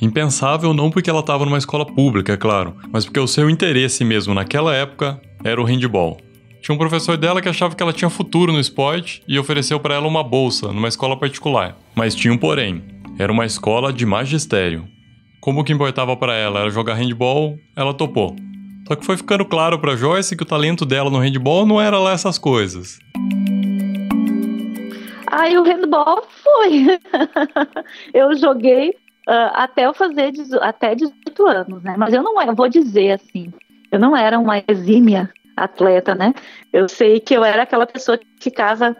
Impensável 0.00 0.72
não 0.72 0.88
porque 0.88 1.10
ela 1.10 1.18
estava 1.18 1.44
numa 1.44 1.58
escola 1.58 1.84
pública, 1.84 2.34
é 2.34 2.36
claro, 2.36 2.76
mas 2.92 3.04
porque 3.04 3.18
o 3.18 3.26
seu 3.26 3.50
interesse 3.50 4.04
mesmo 4.04 4.32
naquela 4.32 4.72
época 4.72 5.20
era 5.42 5.60
o 5.60 5.64
handball. 5.64 6.18
Tinha 6.60 6.72
um 6.72 6.78
professor 6.78 7.16
dela 7.16 7.42
que 7.42 7.48
achava 7.48 7.74
que 7.74 7.82
ela 7.82 7.92
tinha 7.92 8.08
futuro 8.08 8.52
no 8.52 8.60
esporte 8.60 9.24
e 9.26 9.40
ofereceu 9.40 9.80
para 9.80 9.96
ela 9.96 10.06
uma 10.06 10.22
bolsa 10.22 10.72
numa 10.72 10.86
escola 10.86 11.16
particular. 11.16 11.76
Mas 11.96 12.14
tinha 12.14 12.32
um 12.32 12.38
porém: 12.38 12.80
era 13.18 13.32
uma 13.32 13.44
escola 13.44 13.92
de 13.92 14.06
magistério. 14.06 14.86
Como 15.40 15.62
o 15.62 15.64
que 15.64 15.72
importava 15.72 16.16
para 16.16 16.36
ela 16.36 16.60
era 16.60 16.70
jogar 16.70 16.94
handball, 16.94 17.58
ela 17.74 17.92
topou. 17.92 18.36
Só 18.92 18.96
que 18.96 19.06
foi 19.06 19.16
ficando 19.16 19.42
claro 19.46 19.78
para 19.78 19.96
Joyce 19.96 20.36
que 20.36 20.42
o 20.42 20.46
talento 20.46 20.84
dela 20.84 21.08
no 21.08 21.18
handball 21.18 21.64
não 21.64 21.80
era 21.80 21.98
lá 21.98 22.12
essas 22.12 22.36
coisas. 22.36 22.98
Aí 25.28 25.56
o 25.56 25.62
handball 25.62 26.22
foi. 26.28 27.00
eu 28.12 28.36
joguei 28.36 28.90
uh, 28.90 29.48
até 29.54 29.86
eu 29.86 29.94
fazer 29.94 30.30
até 30.60 30.94
18 30.94 31.46
anos, 31.46 31.82
né? 31.82 31.94
Mas 31.96 32.12
eu 32.12 32.22
não 32.22 32.42
eu 32.42 32.54
vou 32.54 32.68
dizer 32.68 33.12
assim, 33.12 33.50
eu 33.90 33.98
não 33.98 34.14
era 34.14 34.38
uma 34.38 34.62
exímia 34.68 35.30
atleta, 35.56 36.14
né? 36.14 36.34
Eu 36.70 36.86
sei 36.86 37.18
que 37.18 37.32
eu 37.32 37.42
era 37.42 37.62
aquela 37.62 37.86
pessoa 37.86 38.18
que 38.18 38.26
ficava 38.40 38.94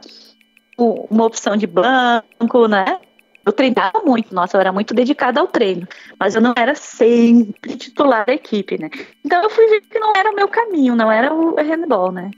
uma 0.79 1.27
opção 1.27 1.55
de 1.55 1.67
banco, 1.67 2.67
né? 2.67 2.99
Eu 3.45 3.53
treinava 3.53 4.01
muito, 4.05 4.33
nossa, 4.35 4.57
eu 4.57 4.61
era 4.61 4.73
muito 4.73 4.95
dedicada 4.95 5.41
ao 5.41 5.49
treino, 5.49 5.87
mas 6.19 6.35
eu 6.35 6.41
não 6.41 6.55
era 6.57 6.75
sempre 6.75 7.77
titular 7.77 8.25
da 8.25 8.33
equipe, 8.33 8.81
né? 8.81 8.89
Então 9.25 9.43
eu 9.43 9.51
fui 9.51 9.67
ver 9.67 9.81
que 9.81 9.99
não 9.99 10.13
era 10.15 10.31
o 10.31 10.35
meu 10.35 10.47
caminho, 10.49 10.95
não 10.95 11.11
era 11.11 11.35
o 11.35 11.57
handball, 11.57 12.13
né? 12.13 12.31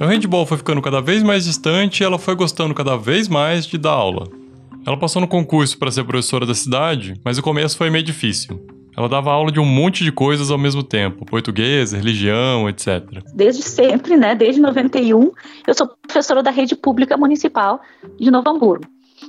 O 0.00 0.04
handball 0.04 0.44
foi 0.44 0.58
ficando 0.58 0.82
cada 0.82 1.00
vez 1.00 1.22
mais 1.22 1.44
distante 1.44 2.00
e 2.00 2.04
ela 2.04 2.18
foi 2.18 2.34
gostando 2.34 2.74
cada 2.74 2.96
vez 2.96 3.28
mais 3.28 3.66
de 3.66 3.78
dar 3.78 3.92
aula. 3.92 4.26
Ela 4.84 4.98
passou 4.98 5.22
no 5.22 5.28
concurso 5.28 5.78
para 5.78 5.90
ser 5.90 6.04
professora 6.04 6.44
da 6.44 6.54
cidade, 6.54 7.14
mas 7.24 7.38
o 7.38 7.42
começo 7.42 7.78
foi 7.78 7.88
meio 7.88 8.04
difícil. 8.04 8.60
Ela 8.96 9.08
dava 9.08 9.32
aula 9.32 9.50
de 9.50 9.58
um 9.58 9.64
monte 9.64 10.04
de 10.04 10.12
coisas 10.12 10.50
ao 10.50 10.58
mesmo 10.58 10.82
tempo, 10.82 11.24
português, 11.24 11.92
religião, 11.92 12.68
etc. 12.68 13.22
Desde 13.34 13.62
sempre, 13.62 14.16
né? 14.16 14.34
Desde 14.34 14.60
91, 14.60 15.30
eu 15.66 15.74
sou 15.74 15.88
professora 16.06 16.42
da 16.42 16.50
rede 16.50 16.76
pública 16.76 17.16
municipal 17.16 17.80
de 18.18 18.30
Novo 18.30 18.50
Hamburgo. 18.50 18.84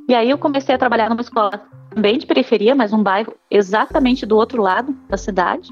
E 0.08 0.13
aí 0.13 0.29
eu 0.29 0.38
comecei 0.38 0.75
a 0.75 0.77
trabalhar 0.77 1.10
numa 1.10 1.22
escola 1.22 1.62
também 1.93 2.17
de 2.17 2.25
periferia, 2.25 2.75
mas 2.75 2.91
um 2.91 3.01
bairro 3.01 3.34
exatamente 3.50 4.25
do 4.25 4.36
outro 4.36 4.62
lado 4.62 4.93
da 5.08 5.17
cidade, 5.17 5.70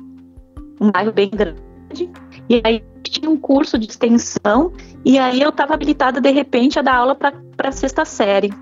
um 0.79 0.89
bairro 0.91 1.11
bem 1.11 1.29
grande. 1.29 2.09
E 2.49 2.61
aí 2.63 2.83
tinha 3.03 3.29
um 3.29 3.37
curso 3.37 3.77
de 3.77 3.87
extensão 3.87 4.71
e 5.03 5.19
aí 5.19 5.41
eu 5.41 5.49
estava 5.49 5.73
habilitada 5.73 6.21
de 6.21 6.31
repente 6.31 6.79
a 6.79 6.81
dar 6.81 6.95
aula 6.95 7.15
para 7.15 7.33
a 7.63 7.71
sexta 7.71 8.05
série 8.05 8.53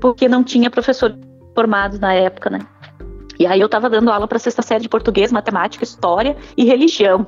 porque 0.00 0.28
não 0.28 0.42
tinha 0.42 0.68
professores 0.68 1.16
formados 1.54 2.00
na 2.00 2.12
época, 2.12 2.50
né? 2.50 2.58
E 3.42 3.46
aí 3.46 3.60
eu 3.60 3.66
estava 3.66 3.90
dando 3.90 4.08
aula 4.08 4.28
para 4.28 4.38
sexta 4.38 4.62
série 4.62 4.82
de 4.82 4.88
português, 4.88 5.32
matemática, 5.32 5.82
história 5.82 6.36
e 6.56 6.64
religião. 6.64 7.26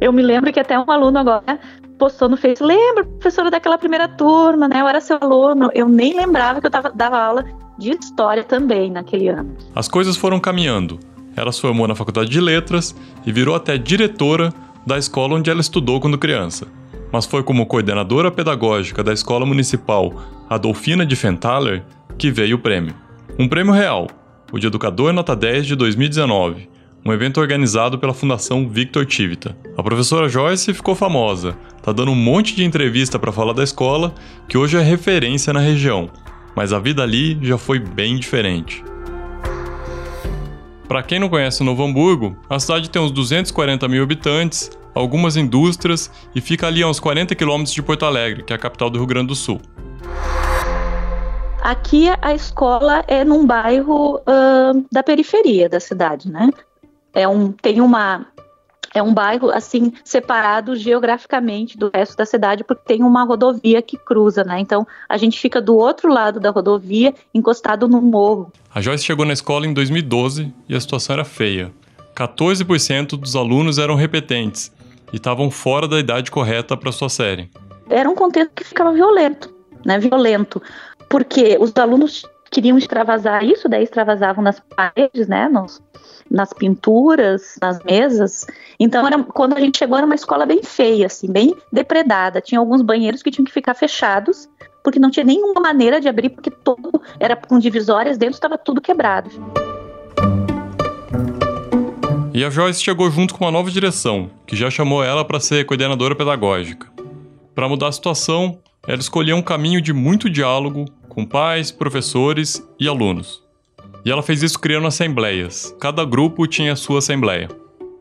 Eu 0.00 0.12
me 0.12 0.22
lembro 0.22 0.52
que 0.52 0.60
até 0.60 0.78
um 0.78 0.88
aluno 0.88 1.18
agora 1.18 1.58
postou 1.98 2.28
no 2.28 2.36
Facebook, 2.36 2.72
lembra, 2.72 3.04
professora 3.04 3.50
daquela 3.50 3.76
primeira 3.76 4.06
turma, 4.06 4.68
né? 4.68 4.80
Eu 4.80 4.86
era 4.86 5.00
seu 5.00 5.18
aluno. 5.20 5.68
Eu 5.74 5.88
nem 5.88 6.14
lembrava 6.14 6.60
que 6.60 6.66
eu 6.68 6.70
tava, 6.70 6.92
dava 6.94 7.18
aula 7.18 7.44
de 7.76 7.90
história 7.90 8.44
também 8.44 8.88
naquele 8.88 9.26
ano. 9.26 9.56
As 9.74 9.88
coisas 9.88 10.16
foram 10.16 10.38
caminhando. 10.38 11.00
Ela 11.34 11.50
se 11.50 11.60
formou 11.60 11.88
na 11.88 11.96
faculdade 11.96 12.30
de 12.30 12.40
letras 12.40 12.94
e 13.26 13.32
virou 13.32 13.56
até 13.56 13.76
diretora 13.76 14.54
da 14.86 14.96
escola 14.96 15.34
onde 15.34 15.50
ela 15.50 15.60
estudou 15.60 16.00
quando 16.00 16.16
criança 16.18 16.68
mas 17.12 17.26
foi 17.26 17.42
como 17.42 17.66
coordenadora 17.66 18.30
pedagógica 18.30 19.02
da 19.02 19.12
Escola 19.12 19.44
Municipal 19.44 20.12
Adolfina 20.48 21.04
de 21.04 21.16
Fenthaler 21.16 21.82
que 22.16 22.30
veio 22.30 22.54
o 22.54 22.60
prêmio. 22.60 22.94
Um 23.36 23.48
prêmio 23.48 23.72
real, 23.72 24.06
o 24.52 24.58
de 24.58 24.66
Educador 24.66 25.12
Nota 25.12 25.36
10 25.36 25.66
de 25.66 25.76
2019, 25.76 26.68
um 27.04 27.12
evento 27.12 27.40
organizado 27.40 27.98
pela 27.98 28.12
Fundação 28.12 28.68
Victor 28.68 29.06
Tivita. 29.06 29.56
A 29.76 29.82
professora 29.82 30.28
Joyce 30.28 30.74
ficou 30.74 30.94
famosa, 30.94 31.56
tá 31.82 31.92
dando 31.92 32.10
um 32.10 32.16
monte 32.16 32.54
de 32.54 32.64
entrevista 32.64 33.18
para 33.18 33.32
falar 33.32 33.52
da 33.52 33.64
escola, 33.64 34.14
que 34.48 34.58
hoje 34.58 34.76
é 34.76 34.82
referência 34.82 35.52
na 35.52 35.60
região, 35.60 36.10
mas 36.54 36.72
a 36.72 36.78
vida 36.78 37.02
ali 37.02 37.38
já 37.42 37.56
foi 37.56 37.78
bem 37.78 38.16
diferente. 38.16 38.84
Para 40.88 41.02
quem 41.02 41.20
não 41.20 41.28
conhece 41.28 41.62
Novo 41.62 41.84
Hamburgo, 41.84 42.36
a 42.48 42.58
cidade 42.58 42.90
tem 42.90 43.00
uns 43.00 43.12
240 43.12 43.86
mil 43.86 44.02
habitantes, 44.02 44.70
algumas 44.92 45.36
indústrias 45.36 46.10
e 46.34 46.40
fica 46.40 46.66
ali 46.66 46.82
a 46.82 46.88
uns 46.88 46.98
40 46.98 47.34
quilômetros 47.36 47.72
de 47.72 47.80
Porto 47.80 48.04
Alegre, 48.04 48.42
que 48.42 48.52
é 48.52 48.56
a 48.56 48.58
capital 48.58 48.90
do 48.90 48.98
Rio 48.98 49.06
Grande 49.06 49.28
do 49.28 49.36
Sul. 49.36 49.60
Aqui 51.62 52.08
a 52.22 52.34
escola 52.34 53.04
é 53.06 53.22
num 53.22 53.46
bairro 53.46 54.16
uh, 54.16 54.86
da 54.90 55.02
periferia 55.02 55.68
da 55.68 55.78
cidade, 55.78 56.30
né? 56.30 56.48
É 57.12 57.28
um, 57.28 57.52
tem 57.52 57.80
uma 57.80 58.26
é 58.94 59.02
um 59.02 59.14
bairro 59.14 59.50
assim 59.50 59.92
separado 60.04 60.74
geograficamente 60.74 61.78
do 61.78 61.90
resto 61.94 62.16
da 62.16 62.26
cidade 62.26 62.64
porque 62.64 62.82
tem 62.86 63.04
uma 63.04 63.24
rodovia 63.24 63.80
que 63.82 63.96
cruza, 63.96 64.42
né? 64.42 64.58
Então 64.58 64.86
a 65.08 65.16
gente 65.16 65.38
fica 65.38 65.60
do 65.60 65.76
outro 65.76 66.12
lado 66.12 66.40
da 66.40 66.50
rodovia, 66.50 67.14
encostado 67.32 67.86
no 67.86 68.00
morro. 68.00 68.50
A 68.74 68.80
Joyce 68.80 69.04
chegou 69.04 69.26
na 69.26 69.32
escola 69.32 69.66
em 69.66 69.74
2012 69.74 70.52
e 70.68 70.74
a 70.74 70.80
situação 70.80 71.14
era 71.14 71.24
feia. 71.24 71.72
14% 72.16 73.18
dos 73.18 73.36
alunos 73.36 73.78
eram 73.78 73.94
repetentes 73.94 74.72
e 75.12 75.16
estavam 75.16 75.50
fora 75.50 75.86
da 75.86 75.98
idade 75.98 76.30
correta 76.30 76.76
para 76.76 76.90
sua 76.90 77.08
série. 77.08 77.50
Era 77.88 78.08
um 78.08 78.14
contexto 78.14 78.52
que 78.54 78.64
ficava 78.64 78.92
violento, 78.92 79.54
né? 79.84 79.98
Violento, 79.98 80.60
porque 81.10 81.58
os 81.60 81.76
alunos 81.76 82.24
queriam 82.52 82.78
extravasar 82.78 83.44
isso, 83.44 83.68
daí 83.68 83.82
extravasavam 83.82 84.42
nas 84.42 84.60
paredes, 84.60 85.26
né? 85.26 85.48
Nos, 85.48 85.82
nas 86.30 86.52
pinturas, 86.52 87.58
nas 87.60 87.82
mesas. 87.82 88.46
Então, 88.78 89.04
era, 89.04 89.20
quando 89.24 89.56
a 89.56 89.60
gente 89.60 89.78
chegou, 89.78 89.96
era 89.96 90.06
uma 90.06 90.14
escola 90.14 90.46
bem 90.46 90.62
feia, 90.62 91.06
assim, 91.06 91.30
bem 91.30 91.52
depredada. 91.72 92.40
Tinha 92.40 92.60
alguns 92.60 92.80
banheiros 92.80 93.22
que 93.22 93.30
tinham 93.30 93.44
que 93.44 93.52
ficar 93.52 93.74
fechados, 93.74 94.48
porque 94.84 95.00
não 95.00 95.10
tinha 95.10 95.24
nenhuma 95.24 95.60
maneira 95.60 96.00
de 96.00 96.08
abrir, 96.08 96.30
porque 96.30 96.50
todo 96.50 97.02
era 97.18 97.34
com 97.34 97.58
divisórias, 97.58 98.16
dentro 98.16 98.34
estava 98.34 98.56
tudo 98.56 98.80
quebrado. 98.80 99.30
E 102.32 102.44
a 102.44 102.50
Joyce 102.50 102.82
chegou 102.82 103.10
junto 103.10 103.34
com 103.34 103.44
uma 103.44 103.50
nova 103.50 103.68
direção, 103.68 104.30
que 104.46 104.54
já 104.54 104.70
chamou 104.70 105.02
ela 105.02 105.24
para 105.24 105.40
ser 105.40 105.66
coordenadora 105.66 106.14
pedagógica. 106.14 106.86
Para 107.52 107.68
mudar 107.68 107.88
a 107.88 107.92
situação, 107.92 108.60
ela 108.86 109.00
escolheu 109.00 109.36
um 109.36 109.42
caminho 109.42 109.80
de 109.80 109.92
muito 109.92 110.30
diálogo 110.30 110.86
com 111.10 111.26
pais, 111.26 111.70
professores 111.70 112.66
e 112.78 112.88
alunos. 112.88 113.42
E 114.04 114.10
ela 114.10 114.22
fez 114.22 114.42
isso 114.42 114.58
criando 114.58 114.86
assembleias. 114.86 115.76
Cada 115.78 116.04
grupo 116.04 116.46
tinha 116.46 116.74
sua 116.74 117.00
assembleia. 117.00 117.48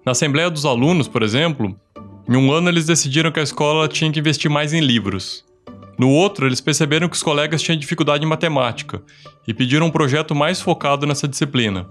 Na 0.05 0.13
assembleia 0.13 0.49
dos 0.49 0.65
alunos, 0.65 1.09
por 1.09 1.23
exemplo, 1.23 1.75
em 2.29 2.37
um 2.37 2.51
ano 2.53 2.69
eles 2.69 2.85
decidiram 2.85 3.31
que 3.31 3.39
a 3.39 3.43
escola 3.43 3.87
tinha 3.87 4.09
que 4.09 4.19
investir 4.19 4.49
mais 4.49 4.71
em 4.71 4.79
livros. 4.79 5.43
No 5.97 6.09
outro, 6.09 6.47
eles 6.47 6.61
perceberam 6.61 7.09
que 7.09 7.15
os 7.15 7.23
colegas 7.23 7.61
tinham 7.61 7.77
dificuldade 7.77 8.23
em 8.23 8.29
matemática 8.29 9.01
e 9.45 9.53
pediram 9.53 9.87
um 9.87 9.91
projeto 9.91 10.33
mais 10.33 10.61
focado 10.61 11.05
nessa 11.05 11.27
disciplina. 11.27 11.85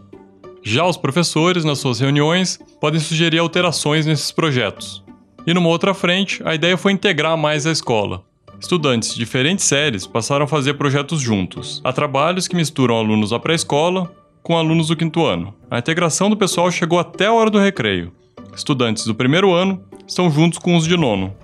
Já 0.62 0.86
os 0.86 0.96
professores, 0.96 1.64
nas 1.64 1.78
suas 1.78 2.00
reuniões, 2.00 2.58
podem 2.80 3.00
sugerir 3.00 3.38
alterações 3.38 4.06
nesses 4.06 4.32
projetos. 4.32 5.04
E 5.46 5.52
numa 5.52 5.68
outra 5.68 5.92
frente, 5.92 6.42
a 6.44 6.54
ideia 6.54 6.76
foi 6.76 6.92
integrar 6.92 7.36
mais 7.36 7.66
a 7.66 7.72
escola. 7.72 8.24
Estudantes 8.60 9.12
de 9.12 9.18
diferentes 9.18 9.64
séries 9.64 10.06
passaram 10.06 10.44
a 10.44 10.48
fazer 10.48 10.74
projetos 10.74 11.20
juntos. 11.20 11.80
Há 11.84 11.92
trabalhos 11.92 12.48
que 12.48 12.56
misturam 12.56 12.98
alunos 12.98 13.30
da 13.30 13.38
pré-escola 13.38 14.10
com 14.42 14.56
alunos 14.56 14.88
do 14.88 14.96
quinto 14.96 15.24
ano. 15.24 15.54
A 15.70 15.78
integração 15.78 16.28
do 16.28 16.36
pessoal 16.36 16.70
chegou 16.70 16.98
até 16.98 17.26
a 17.26 17.32
hora 17.32 17.50
do 17.50 17.58
recreio. 17.58 18.12
Estudantes 18.54 19.04
do 19.04 19.14
primeiro 19.14 19.52
ano 19.52 19.82
estão 20.06 20.30
juntos 20.30 20.58
com 20.58 20.76
os 20.76 20.84
de 20.84 20.96
nono 20.96 21.34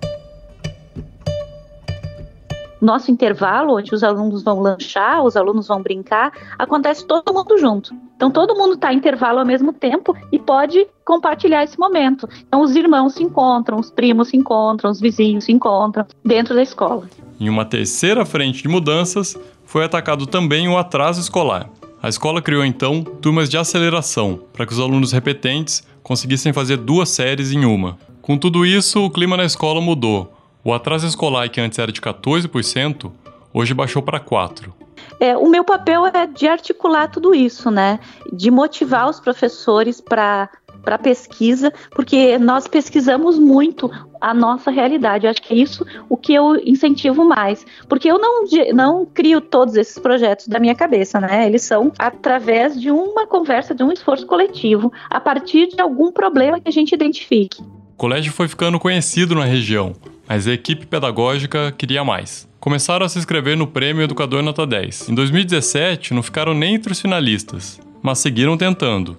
nosso 2.85 3.11
intervalo, 3.11 3.77
onde 3.77 3.95
os 3.95 4.05
alunos 4.05 4.43
vão 4.43 4.61
lanchar, 4.61 5.25
os 5.25 5.37
alunos 5.37 5.67
vão 5.67 5.83
brincar, 5.83 6.33
acontece 6.59 7.07
todo 7.07 7.33
mundo 7.33 7.57
junto. 7.59 7.95
Então 8.17 8.31
todo 8.31 8.55
mundo 8.55 8.75
está 8.75 8.93
em 8.93 8.97
intervalo 8.97 9.41
ao 9.41 9.47
mesmo 9.47 9.73
tempo 9.73 10.17
e 10.31 10.39
pode 10.39 10.87
compartilhar 11.05 11.65
esse 11.65 11.79
momento. 11.79 12.29
Então 12.47 12.61
os 12.61 12.75
irmãos 12.77 13.15
se 13.15 13.23
encontram, 13.23 13.79
os 13.79 13.91
primos 13.91 14.29
se 14.29 14.37
encontram, 14.37 14.91
os 14.91 15.01
vizinhos 15.01 15.45
se 15.45 15.53
encontram 15.53 16.07
dentro 16.25 16.55
da 16.55 16.63
escola. 16.63 17.09
Em 17.39 17.49
uma 17.49 17.65
terceira 17.65 18.25
frente 18.25 18.63
de 18.63 18.69
mudanças, 18.69 19.37
foi 19.67 19.85
atacado 19.85 20.27
também 20.27 20.69
o 20.69 20.79
atraso 20.79 21.21
escolar. 21.21 21.69
A 22.03 22.09
escola 22.09 22.41
criou 22.41 22.65
então 22.65 23.03
turmas 23.03 23.49
de 23.49 23.57
aceleração 23.57 24.39
para 24.53 24.67
que 24.67 24.73
os 24.73 24.79
alunos 24.79 25.11
repetentes 25.11 25.87
conseguissem 26.03 26.53
fazer 26.53 26.77
duas 26.77 27.09
séries 27.09 27.51
em 27.51 27.65
uma. 27.65 27.99
Com 28.21 28.39
tudo 28.39 28.65
isso, 28.65 29.05
o 29.05 29.11
clima 29.11 29.37
na 29.37 29.45
escola 29.45 29.81
mudou. 29.81 30.33
O 30.63 30.73
atraso 30.73 31.07
escolar, 31.07 31.49
que 31.49 31.61
antes 31.61 31.79
era 31.79 31.91
de 31.91 32.01
14%, 32.01 33.11
hoje 33.53 33.75
baixou 33.75 34.03
para 34.03 34.21
4%. 34.21 34.84
É, 35.25 35.35
o 35.39 35.49
meu 35.49 35.65
papel 35.65 36.07
é 36.07 36.27
de 36.27 36.47
articular 36.47 37.09
tudo 37.09 37.35
isso, 37.35 37.71
né? 37.71 37.99
De 38.31 38.51
motivar 38.51 39.09
os 39.09 39.19
professores 39.19 39.99
para 39.99 40.51
para 40.83 40.99
pesquisa, 40.99 41.73
porque 41.93 42.37
nós 42.37 42.69
pesquisamos 42.69 43.39
muito 43.39 43.91
a 44.21 44.35
nossa 44.35 44.71
realidade. 44.71 45.25
Eu 45.25 45.31
acho 45.31 45.41
que 45.41 45.55
é 45.55 45.57
isso 45.57 45.83
o 46.11 46.17
que 46.17 46.35
eu 46.35 46.57
incentivo 46.57 47.25
mais, 47.25 47.65
porque 47.89 48.11
eu 48.11 48.19
não, 48.19 48.45
não 48.75 49.07
crio 49.07 49.41
todos 49.41 49.77
esses 49.77 49.99
projetos 49.99 50.47
da 50.47 50.61
minha 50.61 50.75
cabeça, 50.75 51.19
né? 51.19 51.47
Eles 51.47 51.63
são 51.63 51.91
através 51.99 52.79
de 52.79 52.91
uma 52.91 53.27
conversa, 53.27 53.75
de 53.75 53.83
um 53.83 53.91
esforço 53.91 54.27
coletivo, 54.27 54.93
a 55.09 55.19
partir 55.19 55.69
de 55.69 55.81
algum 55.81 56.13
problema 56.13 56.61
que 56.61 56.69
a 56.69 56.73
gente 56.73 56.95
identifique. 56.95 57.65
O 57.95 57.97
colégio 57.97 58.33
foi 58.33 58.49
ficando 58.49 58.81
conhecido 58.81 59.37
na 59.37 59.45
região, 59.45 59.95
mas 60.29 60.49
a 60.49 60.53
equipe 60.53 60.85
pedagógica 60.85 61.71
queria 61.71 62.03
mais. 62.03 62.47
Começaram 62.59 63.07
a 63.07 63.09
se 63.09 63.21
inscrever 63.21 63.57
no 63.57 63.69
Prêmio 63.69 64.03
Educador 64.03 64.43
Nota 64.43 64.67
10. 64.67 65.11
Em 65.11 65.15
2017, 65.15 66.13
não 66.13 66.21
ficaram 66.21 66.55
nem 66.55 66.75
entre 66.75 66.93
os 66.93 67.01
finalistas, 67.01 67.81
mas 68.03 68.19
seguiram 68.19 68.59
tentando. 68.59 69.17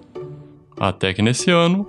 Até 0.78 1.14
que 1.14 1.22
nesse 1.22 1.50
ano. 1.50 1.88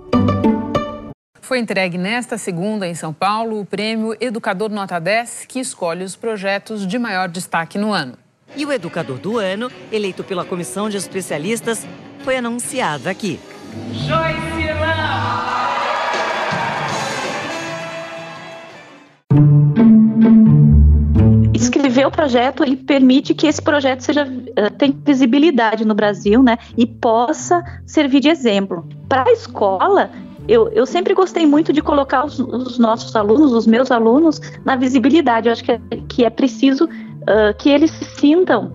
Foi 1.42 1.58
entregue 1.58 1.98
nesta 1.98 2.38
segunda, 2.38 2.88
em 2.88 2.94
São 2.94 3.12
Paulo, 3.12 3.60
o 3.60 3.66
Prêmio 3.66 4.16
Educador 4.18 4.70
Nota 4.70 4.98
10, 4.98 5.44
que 5.46 5.60
escolhe 5.60 6.04
os 6.04 6.16
projetos 6.16 6.86
de 6.86 6.98
maior 6.98 7.28
destaque 7.28 7.76
no 7.76 7.92
ano. 7.92 8.14
E 8.56 8.64
o 8.64 8.72
Educador 8.72 9.18
do 9.18 9.36
Ano, 9.36 9.70
eleito 9.92 10.24
pela 10.24 10.42
comissão 10.42 10.88
de 10.88 10.96
especialistas, 10.96 11.86
foi 12.24 12.38
anunciado 12.38 13.10
aqui. 13.10 13.38
Joyce 13.92 14.47
escrever 21.98 22.06
o 22.06 22.10
projeto 22.10 22.62
ele 22.62 22.76
permite 22.76 23.34
que 23.34 23.46
esse 23.46 23.60
projeto 23.60 24.00
seja 24.00 24.24
uh, 24.24 24.70
tenha 24.76 24.94
visibilidade 25.04 25.84
no 25.84 25.94
Brasil, 25.94 26.42
né, 26.42 26.56
e 26.76 26.86
possa 26.86 27.62
servir 27.86 28.20
de 28.20 28.28
exemplo 28.28 28.86
para 29.08 29.24
a 29.28 29.32
escola. 29.32 30.10
Eu, 30.46 30.68
eu 30.68 30.86
sempre 30.86 31.12
gostei 31.12 31.46
muito 31.46 31.72
de 31.72 31.82
colocar 31.82 32.24
os, 32.24 32.38
os, 32.38 32.78
nossos 32.78 33.14
alunos, 33.14 33.52
os 33.52 33.66
meus 33.66 33.90
alunos, 33.90 34.40
na 34.64 34.76
visibilidade. 34.76 35.48
Eu 35.48 35.52
acho 35.52 35.62
que 35.62 35.72
é, 35.72 35.80
que 36.08 36.24
é 36.24 36.30
preciso 36.30 36.84
uh, 36.84 37.54
que 37.58 37.68
eles 37.68 37.90
se 37.90 38.04
sintam 38.16 38.72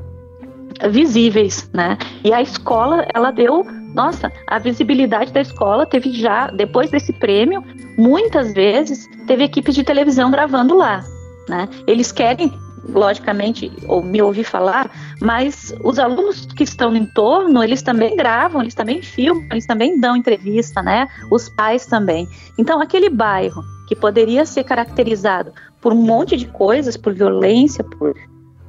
visíveis, 0.89 1.69
né? 1.73 1.97
E 2.23 2.31
a 2.31 2.41
escola, 2.41 3.07
ela 3.13 3.31
deu, 3.31 3.65
nossa, 3.95 4.31
a 4.47 4.59
visibilidade 4.59 5.31
da 5.31 5.41
escola 5.41 5.85
teve 5.85 6.11
já, 6.11 6.47
depois 6.47 6.91
desse 6.91 7.13
prêmio, 7.13 7.63
muitas 7.97 8.53
vezes 8.53 9.07
teve 9.25 9.43
equipes 9.43 9.73
de 9.73 9.83
televisão 9.83 10.29
gravando 10.29 10.75
lá, 10.75 11.03
né? 11.49 11.67
Eles 11.87 12.11
querem 12.11 12.51
logicamente, 12.87 13.71
ou 13.87 14.03
me 14.03 14.21
ouvir 14.21 14.43
falar, 14.43 14.89
mas 15.21 15.73
os 15.83 15.97
alunos 15.97 16.45
que 16.45 16.63
estão 16.63 16.91
no 16.91 16.97
entorno, 16.97 17.63
eles 17.63 17.81
também 17.81 18.15
gravam, 18.15 18.61
eles 18.61 18.75
também 18.75 19.01
filmam, 19.01 19.45
eles 19.51 19.65
também 19.65 19.99
dão 19.99 20.15
entrevista, 20.15 20.81
né? 20.81 21.07
Os 21.31 21.49
pais 21.49 21.85
também. 21.85 22.27
Então, 22.57 22.81
aquele 22.81 23.09
bairro 23.09 23.63
que 23.87 23.95
poderia 23.95 24.45
ser 24.45 24.63
caracterizado 24.63 25.53
por 25.81 25.93
um 25.93 26.01
monte 26.01 26.35
de 26.35 26.47
coisas, 26.47 26.97
por 26.97 27.13
violência, 27.13 27.83
por 27.83 28.15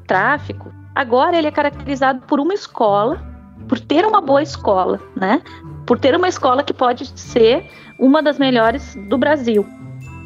tráfico, 0.07 0.73
agora 0.95 1.37
ele 1.37 1.49
é 1.49 1.51
caracterizado 1.51 2.23
por 2.27 2.39
uma 2.39 2.55
escola, 2.55 3.23
por 3.69 3.81
ter 3.81 4.05
uma 4.05 4.21
boa 4.21 4.43
escola, 4.43 5.01
né? 5.17 5.43
Por 5.87 5.99
ter 5.99 6.15
uma 6.15 6.29
escola 6.29 6.63
que 6.63 6.75
pode 6.75 7.07
ser 7.19 7.69
uma 7.99 8.23
das 8.23 8.39
melhores 8.39 8.97
do 9.09 9.17
Brasil. 9.17 9.67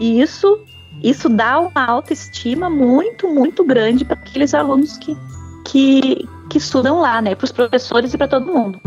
E 0.00 0.20
isso 0.20 0.58
isso 1.02 1.28
dá 1.28 1.60
uma 1.60 1.84
autoestima 1.84 2.68
muito, 2.68 3.28
muito 3.28 3.64
grande 3.64 4.04
para 4.04 4.14
aqueles 4.14 4.54
alunos 4.54 4.96
que, 4.96 5.16
que, 5.64 6.28
que 6.50 6.58
estudam 6.58 7.00
lá, 7.00 7.20
né? 7.22 7.34
Para 7.34 7.44
os 7.44 7.52
professores 7.52 8.12
e 8.14 8.18
para 8.18 8.28
todo 8.28 8.46
mundo. 8.46 8.80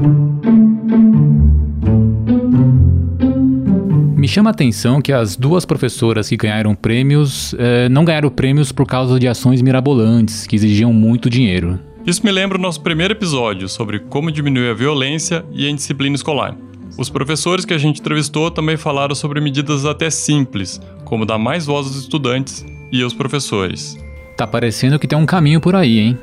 Me 4.15 4.27
chama 4.27 4.49
a 4.49 4.51
atenção 4.51 5.01
que 5.01 5.11
as 5.11 5.35
duas 5.35 5.65
professoras 5.65 6.29
que 6.29 6.37
ganharam 6.37 6.75
prêmios 6.75 7.55
eh, 7.57 7.89
não 7.89 8.05
ganharam 8.05 8.29
prêmios 8.29 8.71
por 8.71 8.85
causa 8.85 9.19
de 9.19 9.27
ações 9.27 9.63
mirabolantes 9.63 10.45
que 10.45 10.55
exigiam 10.55 10.93
muito 10.93 11.27
dinheiro. 11.27 11.79
Isso 12.05 12.23
me 12.23 12.31
lembra 12.31 12.57
o 12.57 12.61
nosso 12.61 12.81
primeiro 12.81 13.13
episódio 13.13 13.67
sobre 13.67 13.99
como 13.99 14.31
diminuir 14.31 14.69
a 14.69 14.73
violência 14.73 15.43
e 15.51 15.65
a 15.65 15.69
indisciplina 15.71 16.15
escolar. 16.15 16.55
Os 16.97 17.09
professores 17.09 17.65
que 17.65 17.73
a 17.73 17.77
gente 17.77 17.99
entrevistou 17.99 18.51
também 18.51 18.77
falaram 18.77 19.15
sobre 19.15 19.39
medidas 19.39 19.85
até 19.85 20.09
simples, 20.09 20.79
como 21.05 21.25
dar 21.25 21.37
mais 21.37 21.65
voz 21.65 21.87
aos 21.87 21.95
estudantes 21.95 22.65
e 22.91 23.01
aos 23.01 23.13
professores. 23.13 23.97
Tá 24.35 24.45
parecendo 24.45 24.99
que 24.99 25.07
tem 25.07 25.17
um 25.17 25.25
caminho 25.25 25.61
por 25.61 25.75
aí, 25.75 25.99
hein? 25.99 26.17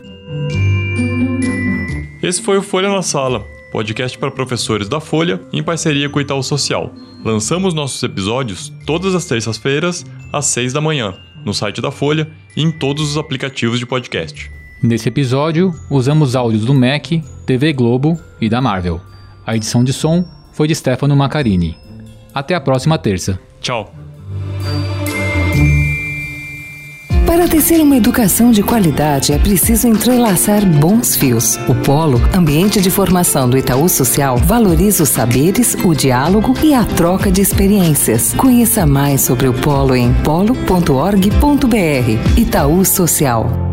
Esse 2.23 2.43
foi 2.43 2.59
o 2.59 2.63
Folha 2.63 2.89
na 2.89 3.03
Sala, 3.03 3.45
podcast 3.73 4.19
para 4.19 4.31
professores 4.31 4.89
da 4.89 5.01
Folha 5.01 5.41
em 5.53 5.63
parceria 5.63 6.09
com 6.09 6.19
o 6.19 6.23
Itaú 6.23 6.43
Social. 6.43 6.93
Lançamos 7.25 7.75
nossos 7.75 8.03
episódios 8.03 8.73
todas 8.87 9.15
as 9.15 9.25
terças-feiras, 9.25 10.05
às 10.33 10.47
seis 10.47 10.73
da 10.73 10.81
manhã, 10.81 11.15
no 11.45 11.55
site 11.55 11.81
da 11.81 11.91
Folha 11.91 12.29
e 12.57 12.63
em 12.63 12.71
todos 12.71 13.11
os 13.11 13.17
aplicativos 13.17 13.79
de 13.79 13.87
podcast. 13.87 14.51
Nesse 14.83 15.09
episódio, 15.09 15.75
usamos 15.91 16.37
áudios 16.37 16.65
do 16.65 16.75
Mac, 16.75 17.07
TV 17.45 17.73
Globo 17.73 18.19
e 18.41 18.49
da 18.49 18.61
Marvel. 18.61 19.01
A 19.47 19.57
edição 19.57 19.83
de 19.83 19.93
som 19.93 20.25
foi 20.59 20.67
de 20.67 20.75
Stefano 20.75 21.15
Macarini. 21.15 21.79
Até 22.35 22.53
a 22.53 22.61
próxima 22.61 22.99
terça. 22.99 23.39
Tchau! 23.61 23.95
Para 27.25 27.47
tecer 27.47 27.81
uma 27.81 27.97
educação 27.97 28.51
de 28.51 28.61
qualidade 28.61 29.33
é 29.33 29.39
preciso 29.39 29.87
entrelaçar 29.87 30.67
bons 30.67 31.15
fios. 31.15 31.55
O 31.69 31.77
Polo, 31.77 32.21
ambiente 32.37 32.81
de 32.81 32.91
formação 32.91 33.49
do 33.49 33.57
Itaú 33.57 33.89
Social, 33.89 34.37
valoriza 34.37 35.05
os 35.05 35.11
saberes, 35.11 35.77
o 35.85 35.95
diálogo 35.95 36.53
e 36.61 36.75
a 36.75 36.85
troca 36.85 37.31
de 37.31 37.41
experiências. 37.41 38.35
Conheça 38.35 38.85
mais 38.85 39.21
sobre 39.21 39.47
o 39.47 39.55
Polo 39.55 39.95
em 39.95 40.13
polo.org.br. 40.25 40.59
Itaú 42.37 42.85
Social. 42.85 43.68